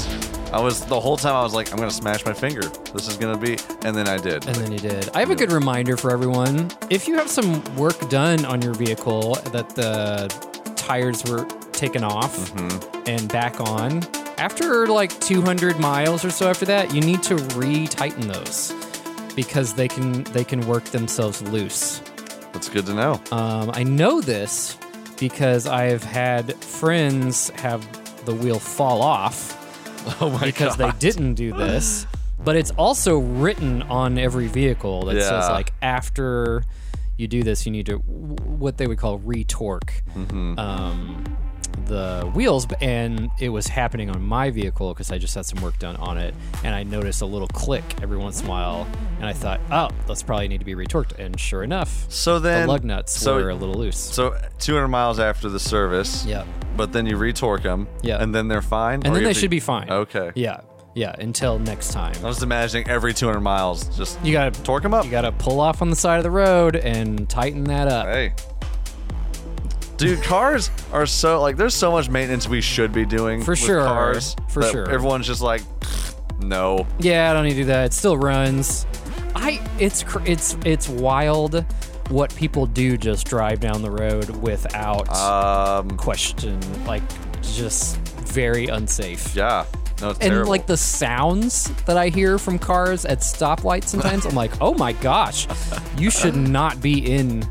I 0.56 0.62
was 0.62 0.86
the 0.86 0.97
whole 0.97 1.18
time 1.18 1.36
I 1.36 1.43
was 1.43 1.53
like, 1.53 1.74
I'm 1.74 1.78
gonna 1.78 1.91
smash 1.91 2.24
my 2.26 2.32
finger. 2.32 2.62
This 2.93 3.10
is 3.10 3.18
gonna 3.18 3.38
be, 3.38 3.58
and 3.84 3.93
then 3.93 4.08
I 4.08 4.16
did. 4.16 4.47
And 4.47 4.56
then 4.56 4.72
you 4.72 4.80
did. 4.80 5.10
I 5.14 5.20
have 5.20 5.30
a 5.30 5.36
good 5.36 5.51
reminder 5.51 5.97
for 5.97 6.12
everyone. 6.12 6.72
If 6.89 7.10
you 7.10 7.16
have 7.18 7.30
some 7.30 7.62
work 7.76 8.10
done 8.10 8.45
on 8.45 8.62
your 8.62 8.74
vehicle 8.74 9.36
that 9.51 9.68
the 9.76 10.30
tires 10.78 11.26
were 11.26 11.43
taken 11.74 12.06
off 12.06 12.38
Mm-hmm. 12.53 13.03
and 13.06 13.28
back 13.28 13.60
on, 13.60 14.01
after 14.38 14.88
like 14.88 15.20
200 15.20 15.78
miles 15.78 16.24
or 16.24 16.30
so 16.30 16.49
after 16.49 16.64
that, 16.68 16.93
you 16.95 17.01
need 17.01 17.22
to 17.24 17.36
re-tighten 17.58 18.26
those 18.30 18.74
because 19.36 19.74
they 19.74 19.89
can 19.89 20.24
they 20.24 20.45
can 20.45 20.66
work 20.68 20.86
themselves 20.86 21.41
loose. 21.41 21.99
That's 22.53 22.70
good 22.70 22.86
to 22.86 22.93
know. 22.93 23.20
Um, 23.30 23.72
I 23.74 23.84
know 23.84 24.22
this 24.22 24.78
because 25.20 25.68
I've 25.68 26.06
had 26.06 26.56
friends 26.64 27.49
have 27.49 27.86
the 28.24 28.34
wheel 28.34 28.60
fall 28.60 29.01
off 29.01 29.62
Oh 30.22 30.30
my 30.30 30.45
because 30.45 30.76
god! 30.76 30.93
they 30.93 30.99
didn't 30.99 31.34
do 31.36 31.53
this. 31.53 32.06
But 32.43 32.56
it's 32.56 32.72
also 32.72 33.18
written 33.18 33.82
on 33.84 34.18
every 34.20 34.47
vehicle 34.47 35.06
that 35.06 35.16
says 35.22 35.49
like 35.49 35.74
after 35.82 36.64
you 37.18 37.28
do 37.28 37.43
this, 37.43 37.66
you 37.66 37.72
need 37.72 37.86
to 37.88 37.95
what 37.97 38.78
they 38.78 38.88
would 38.88 38.97
call 38.99 39.20
retorque 39.20 40.03
Mm-hmm. 40.16 40.60
um, 40.60 41.24
the 41.86 42.30
wheels. 42.34 42.67
And 42.82 43.30
it 43.39 43.49
was 43.49 43.67
happening 43.67 44.09
on 44.09 44.21
my 44.21 44.49
vehicle 44.49 44.93
because 44.93 45.11
I 45.11 45.17
just 45.17 45.36
had 45.36 45.45
some 45.45 45.61
work 45.61 45.78
done 45.80 45.95
on 45.97 46.17
it, 46.17 46.34
and 46.63 46.73
I 46.73 46.84
noticed 46.84 47.21
a 47.21 47.26
little 47.26 47.47
click 47.49 47.84
every 48.01 48.17
once 48.17 48.41
in 48.41 48.47
a 48.47 48.49
while, 48.49 48.88
and 49.19 49.26
I 49.26 49.34
thought, 49.34 49.59
oh, 49.71 49.89
that's 50.07 50.23
probably 50.23 50.47
need 50.47 50.59
to 50.59 50.65
be 50.65 50.76
retorqued. 50.76 51.17
And 51.19 51.39
sure 51.39 51.63
enough, 51.63 52.05
So 52.09 52.39
then 52.39 52.67
the 52.67 52.73
lug 52.73 52.84
nuts 52.84 53.17
so, 53.19 53.36
were 53.36 53.49
a 53.49 53.55
little 53.55 53.76
loose. 53.76 53.97
So 53.97 54.30
uh, 54.30 54.49
200 54.59 54.88
miles 54.88 55.19
after 55.19 55.49
the 55.49 55.59
service. 55.59 56.26
Yeah. 56.26 56.45
But 56.78 56.91
then 56.91 57.05
you 57.05 57.15
retorque 57.17 57.63
them. 57.63 57.88
Yeah. 58.01 58.21
And 58.21 58.34
then 58.36 58.47
they're 58.47 58.61
fine. 58.61 59.01
and 59.05 59.15
then 59.15 59.23
they 59.23 59.34
to- 59.34 59.39
should 59.39 59.49
be 59.51 59.59
fine. 59.61 59.89
Okay. 59.89 60.32
Yeah, 60.36 60.59
yeah. 60.93 61.15
Until 61.17 61.57
next 61.59 61.91
time. 61.93 62.13
I 62.23 62.28
was 62.28 62.43
imagining 62.43 62.89
every 62.89 63.13
200 63.13 63.39
miles 63.39 63.95
just 63.97 64.23
You 64.26 64.34
gotta 64.34 64.51
torque 64.63 64.84
them 64.84 64.93
up. 64.93 65.05
You 65.05 65.11
gotta 65.11 65.32
pull 65.32 65.59
off 65.61 65.82
on 65.82 65.89
the 65.89 65.95
side 65.95 66.17
of 66.17 66.23
the 66.23 66.32
road 66.32 66.76
and 66.76 67.30
tighten 67.30 67.63
that 67.65 67.88
up. 67.88 68.07
Hey. 68.07 68.34
Dude, 69.98 70.22
cars 70.24 70.70
are 70.91 71.06
so 71.06 71.41
like 71.41 71.56
there's 71.58 71.74
so 71.74 71.91
much 71.91 72.10
maintenance 72.10 72.48
we 72.48 72.62
should 72.62 72.91
be 72.91 73.06
doing 73.06 73.41
For 73.43 73.52
with 73.52 73.60
sure. 73.60 73.84
cars. 73.84 74.36
For 74.50 74.64
sure. 74.64 74.89
Everyone's 74.89 75.28
just 75.28 75.41
like 75.41 75.62
no. 76.39 76.86
Yeah, 77.00 77.32
I 77.32 77.34
don't 77.34 77.43
need 77.43 77.52
to 77.52 77.56
do 77.58 77.66
that. 77.66 77.86
It 77.86 77.93
still 77.93 78.18
runs. 78.18 78.86
I 79.36 79.62
it's 79.80 80.04
cr- 80.04 80.20
it's 80.26 80.58
it's 80.66 80.88
wild 80.89 81.66
what 82.10 82.34
people 82.36 82.66
do 82.68 82.98
just 82.98 83.26
drive 83.28 83.60
down 83.60 83.82
the 83.82 83.89
road 83.91 84.30
without 84.41 85.10
Um 85.16 85.89
question. 85.98 86.60
Like 86.86 87.04
just 87.41 87.98
very 88.28 88.68
unsafe. 88.68 89.36
yeah. 89.36 89.66
No, 90.02 90.10
it's 90.10 90.20
And 90.20 90.30
terrible. 90.32 90.50
like 90.50 90.68
the 90.68 90.76
sounds 90.76 91.72
that 91.86 91.96
I 91.98 92.10
hear 92.10 92.38
from 92.38 92.60
cars 92.60 93.06
at 93.06 93.20
stoplights 93.20 93.86
sometimes, 93.88 94.26
I'm 94.26 94.36
like, 94.36 94.52
oh 94.60 94.74
my 94.74 94.91
gosh, 94.91 95.48
you 95.98 96.10
should 96.12 96.36
not 96.36 96.82
be 96.82 97.14
in 97.16 97.48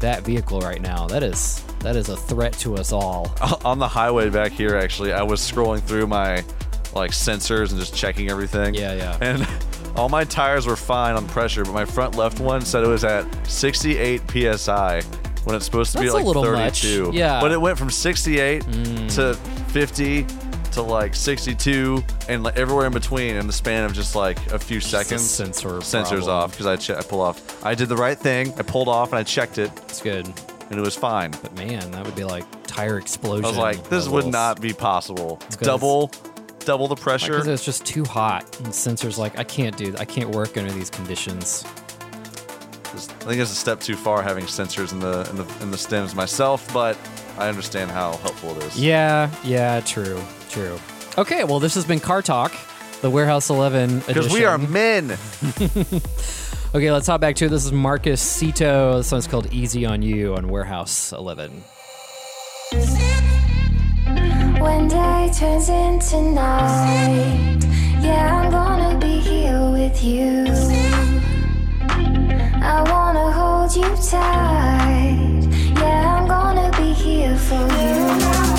that 0.00 0.22
vehicle 0.24 0.58
right 0.60 0.82
now. 0.82 1.06
That 1.06 1.22
is 1.22 1.62
that 1.84 1.94
is 1.96 2.08
a 2.08 2.16
threat 2.16 2.52
to 2.54 2.74
us 2.76 2.90
all. 2.92 3.32
on 3.64 3.78
the 3.78 3.86
highway 3.88 4.28
back 4.30 4.50
here 4.52 4.76
actually, 4.76 5.12
I 5.12 5.22
was 5.22 5.40
scrolling 5.40 5.80
through 5.80 6.06
my 6.08 6.42
like 6.94 7.10
sensors 7.12 7.70
and 7.70 7.78
just 7.80 7.94
checking 7.94 8.30
everything. 8.30 8.74
Yeah, 8.74 8.94
yeah. 8.94 9.18
And 9.20 9.46
all 9.96 10.08
my 10.08 10.24
tires 10.24 10.66
were 10.66 10.76
fine 10.76 11.14
on 11.16 11.26
pressure, 11.28 11.64
but 11.64 11.72
my 11.72 11.84
front 11.84 12.16
left 12.16 12.40
one 12.40 12.60
said 12.62 12.84
it 12.84 12.88
was 12.88 13.04
at 13.04 13.24
68 13.46 14.22
psi 14.56 15.00
when 15.44 15.54
it's 15.56 15.64
supposed 15.66 15.92
to 15.92 15.98
be 15.98 16.04
That's 16.04 16.14
a 16.14 16.16
like 16.18 16.26
little 16.26 16.42
much. 16.52 16.82
32. 16.82 17.10
Yeah. 17.14 17.38
Mm. 17.38 17.40
But 17.42 17.52
it 17.52 17.60
went 17.60 17.78
from 17.78 17.90
68 17.90 18.62
to 19.10 19.34
50 19.68 20.26
to 20.72 20.82
like 20.82 21.14
62 21.14 22.02
and 22.28 22.42
like 22.42 22.56
everywhere 22.56 22.86
in 22.86 22.92
between 22.92 23.36
in 23.36 23.46
the 23.46 23.52
span 23.52 23.84
of 23.84 23.92
just 23.92 24.16
like 24.16 24.38
a 24.52 24.58
few 24.58 24.80
Just 24.80 24.92
a 24.94 25.04
seconds. 25.04 25.22
sensor 25.22 25.68
Sensors 25.78 26.08
problem. 26.08 26.30
off 26.30 26.50
because 26.52 26.66
I, 26.66 26.76
che- 26.76 26.94
I 26.96 27.02
pull 27.02 27.20
off. 27.20 27.64
I 27.64 27.74
did 27.74 27.88
the 27.88 27.96
right 27.96 28.18
thing. 28.18 28.52
I 28.58 28.62
pulled 28.62 28.88
off 28.88 29.10
and 29.10 29.18
I 29.18 29.22
checked 29.22 29.58
it 29.58 29.70
It's 29.84 30.00
good. 30.00 30.26
And 30.74 30.80
it 30.80 30.84
was 30.84 30.96
fine. 30.96 31.30
But 31.30 31.54
man, 31.54 31.92
that 31.92 32.04
would 32.04 32.16
be 32.16 32.24
like 32.24 32.44
tire 32.66 32.98
explosion. 32.98 33.44
I 33.44 33.48
was 33.48 33.56
like, 33.56 33.88
this 33.88 34.08
would 34.08 34.26
not 34.26 34.60
be 34.60 34.72
possible. 34.72 35.38
Double, 35.60 36.10
double 36.60 36.88
the 36.88 36.96
Because 36.96 37.22
pressure. 37.22 37.48
it's 37.50 37.64
just 37.64 37.86
too 37.86 38.04
hot. 38.04 38.42
And 38.58 38.68
sensors 38.68 39.16
like, 39.16 39.38
I 39.38 39.44
can't 39.44 39.76
do. 39.76 39.94
I 39.98 40.04
can't 40.04 40.30
work 40.30 40.56
under 40.56 40.72
these 40.72 40.90
conditions. 40.90 41.64
I 41.64 42.96
think 43.26 43.40
it's 43.40 43.52
a 43.52 43.54
step 43.56 43.80
too 43.80 43.96
far 43.96 44.20
having 44.22 44.44
sensors 44.46 44.92
in 44.92 44.98
the 45.00 45.28
in 45.30 45.36
the 45.36 45.62
in 45.62 45.70
the 45.70 45.78
stems 45.78 46.14
myself, 46.14 46.72
but 46.72 46.96
I 47.38 47.48
understand 47.48 47.90
how 47.90 48.16
helpful 48.18 48.56
it 48.56 48.64
is. 48.64 48.80
Yeah, 48.80 49.30
yeah, 49.44 49.80
true, 49.80 50.20
true. 50.50 50.78
Okay, 51.18 51.44
well, 51.44 51.60
this 51.60 51.74
has 51.74 51.84
been 51.84 52.00
Car 52.00 52.22
Talk, 52.22 52.52
the 53.00 53.10
Warehouse 53.10 53.48
11 53.50 53.90
edition. 53.90 54.06
Because 54.14 54.32
we 54.32 54.44
are 54.44 54.58
men. 54.58 55.08
Okay, 56.74 56.90
let's 56.90 57.06
hop 57.06 57.20
back 57.20 57.36
to 57.36 57.44
it. 57.44 57.50
This 57.50 57.64
is 57.66 57.70
Marcus 57.70 58.20
Cito. 58.20 58.96
This 58.96 59.12
one's 59.12 59.28
called 59.28 59.46
Easy 59.52 59.86
on 59.86 60.02
You 60.02 60.34
on 60.34 60.48
Warehouse 60.48 61.12
11. 61.12 61.62
When 64.58 64.88
day 64.88 65.30
turns 65.38 65.68
into 65.68 66.20
night, 66.20 67.64
yeah, 68.02 68.42
I'm 68.42 68.50
gonna 68.50 68.98
be 68.98 69.20
here 69.20 69.70
with 69.70 70.02
you. 70.02 70.46
I 72.60 72.84
wanna 72.90 73.30
hold 73.30 73.76
you 73.76 73.94
tight, 74.10 75.46
yeah, 75.76 76.18
I'm 76.18 76.26
gonna 76.26 76.76
be 76.76 76.92
here 76.92 77.36
for 77.36 77.54
you. 77.54 78.53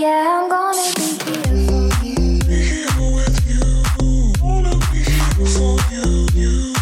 Yeah, 0.00 0.40
I'm 0.40 0.48
gonna 0.48 0.80
be 0.96 1.02
here 1.26 1.44
for 1.66 1.92
you. 2.02 2.16
Yeah, 2.48 2.86
I'm 2.88 4.40
gonna 4.40 4.78
be 4.90 6.79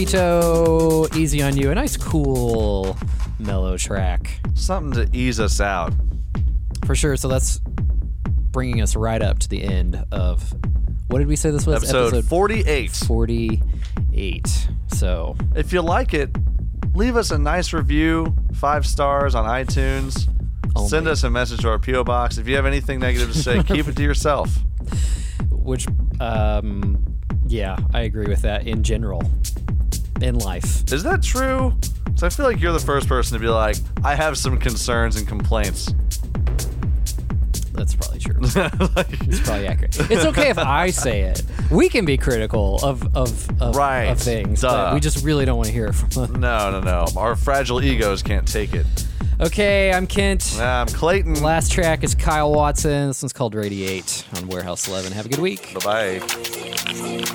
It's 0.00 0.12
Marcus 0.12 1.08
Cito, 1.08 1.16
Easy 1.16 1.42
on 1.42 1.56
You. 1.56 1.72
A 1.72 1.74
nice, 1.74 1.96
cool, 1.96 2.96
mellow 3.40 3.76
track. 3.76 4.40
Something 4.54 5.06
to 5.08 5.16
ease 5.16 5.40
us 5.40 5.60
out. 5.60 5.92
For 6.86 6.94
sure. 6.94 7.16
So 7.16 7.26
that's 7.26 7.58
bringing 8.52 8.80
us 8.80 8.94
right 8.94 9.20
up 9.20 9.40
to 9.40 9.48
the 9.48 9.60
end 9.62 10.04
of 10.12 10.54
what 11.08 11.18
did 11.18 11.26
we 11.26 11.34
say 11.34 11.50
this 11.50 11.66
was? 11.66 11.82
Episode 11.82 12.24
48. 12.24 12.92
48. 12.92 14.68
So 14.92 15.36
If 15.56 15.72
you 15.72 15.82
like 15.82 16.14
it, 16.14 16.30
leave 16.94 17.16
us 17.16 17.32
a 17.32 17.38
nice 17.38 17.72
review, 17.72 18.36
five 18.54 18.86
stars 18.86 19.34
on 19.34 19.46
iTunes. 19.46 20.28
Only. 20.76 20.88
Send 20.90 21.08
us 21.08 21.24
a 21.24 21.30
message 21.30 21.62
to 21.62 21.70
our 21.70 21.78
PO 21.80 22.04
box. 22.04 22.38
If 22.38 22.46
you 22.46 22.54
have 22.54 22.66
anything 22.66 23.00
negative 23.00 23.32
to 23.32 23.38
say, 23.38 23.62
keep 23.64 23.88
it 23.88 23.96
to 23.96 24.02
yourself. 24.04 24.58
which 25.50 25.88
um 26.20 27.04
yeah, 27.48 27.78
I 27.94 28.02
agree 28.02 28.26
with 28.26 28.42
that 28.42 28.66
in 28.66 28.82
general. 28.82 29.22
In 30.20 30.38
life. 30.38 30.90
Is 30.92 31.02
that 31.04 31.22
true? 31.22 31.74
So 32.16 32.26
I 32.26 32.30
feel 32.30 32.46
like 32.46 32.60
you're 32.60 32.72
the 32.72 32.80
first 32.80 33.06
person 33.08 33.34
to 33.34 33.40
be 33.40 33.48
like, 33.48 33.76
I 34.02 34.14
have 34.14 34.36
some 34.36 34.58
concerns 34.58 35.16
and 35.16 35.26
complaints. 35.28 35.92
That's 37.72 37.94
probably 37.94 38.18
true. 38.18 38.40
it's 38.42 39.40
probably 39.40 39.68
accurate. 39.68 40.10
It's 40.10 40.24
okay 40.24 40.50
if 40.50 40.58
I 40.58 40.90
say 40.90 41.20
it. 41.20 41.42
We 41.70 41.88
can 41.88 42.04
be 42.04 42.16
critical 42.16 42.80
of 42.82 43.16
of 43.16 43.48
of, 43.62 43.76
Right. 43.76 44.06
of 44.06 44.18
things, 44.18 44.62
Duh. 44.62 44.68
but 44.72 44.94
we 44.94 45.00
just 45.00 45.24
really 45.24 45.44
don't 45.44 45.56
want 45.58 45.68
to 45.68 45.72
hear 45.72 45.86
it 45.86 45.92
from 45.94 46.08
them. 46.08 46.40
No, 46.40 46.72
no, 46.72 46.80
no. 46.80 47.06
Our 47.16 47.36
fragile 47.36 47.80
egos 47.80 48.24
can't 48.24 48.48
take 48.48 48.74
it. 48.74 48.86
Okay, 49.40 49.92
I'm 49.92 50.08
Kent. 50.08 50.58
I'm 50.58 50.88
Clayton. 50.88 51.40
Last 51.40 51.70
track 51.70 52.02
is 52.02 52.16
Kyle 52.16 52.52
Watson. 52.52 53.06
This 53.06 53.22
one's 53.22 53.32
called 53.32 53.54
Radiate 53.54 54.24
on 54.36 54.48
Warehouse 54.48 54.88
11. 54.88 55.12
Have 55.12 55.26
a 55.26 55.28
good 55.28 55.38
week. 55.38 55.72
Bye 55.84 56.18
bye. 56.20 57.34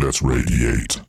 Let's 0.00 0.22
radiate. 0.22 1.07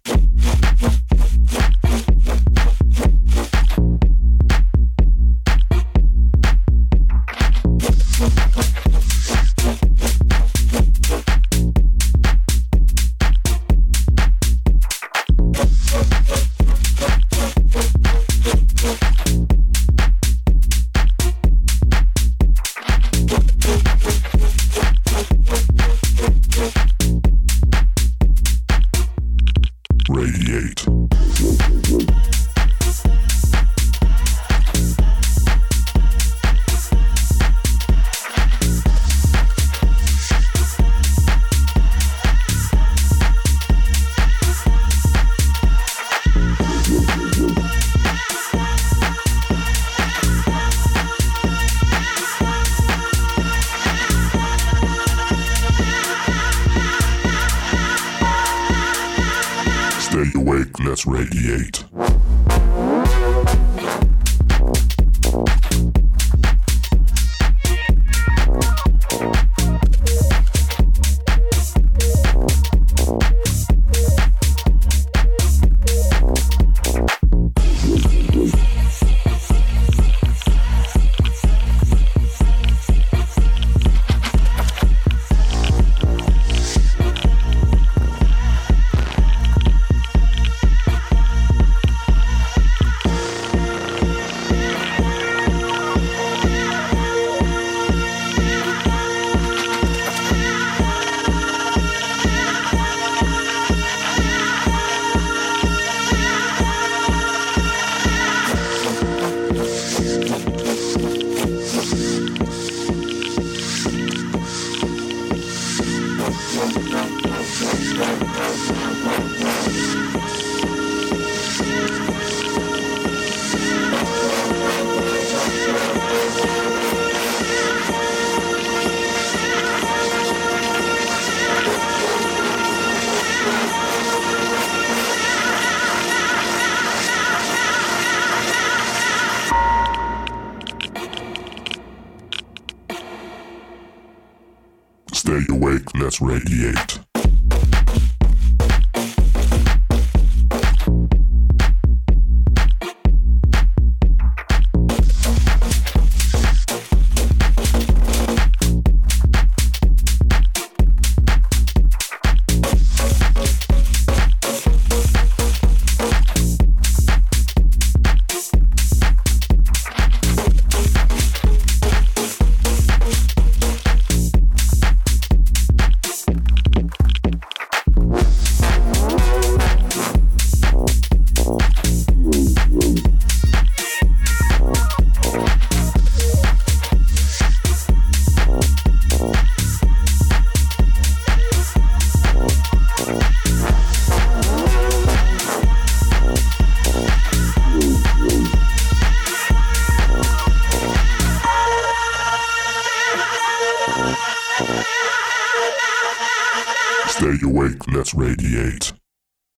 Radiate. 146.30 146.89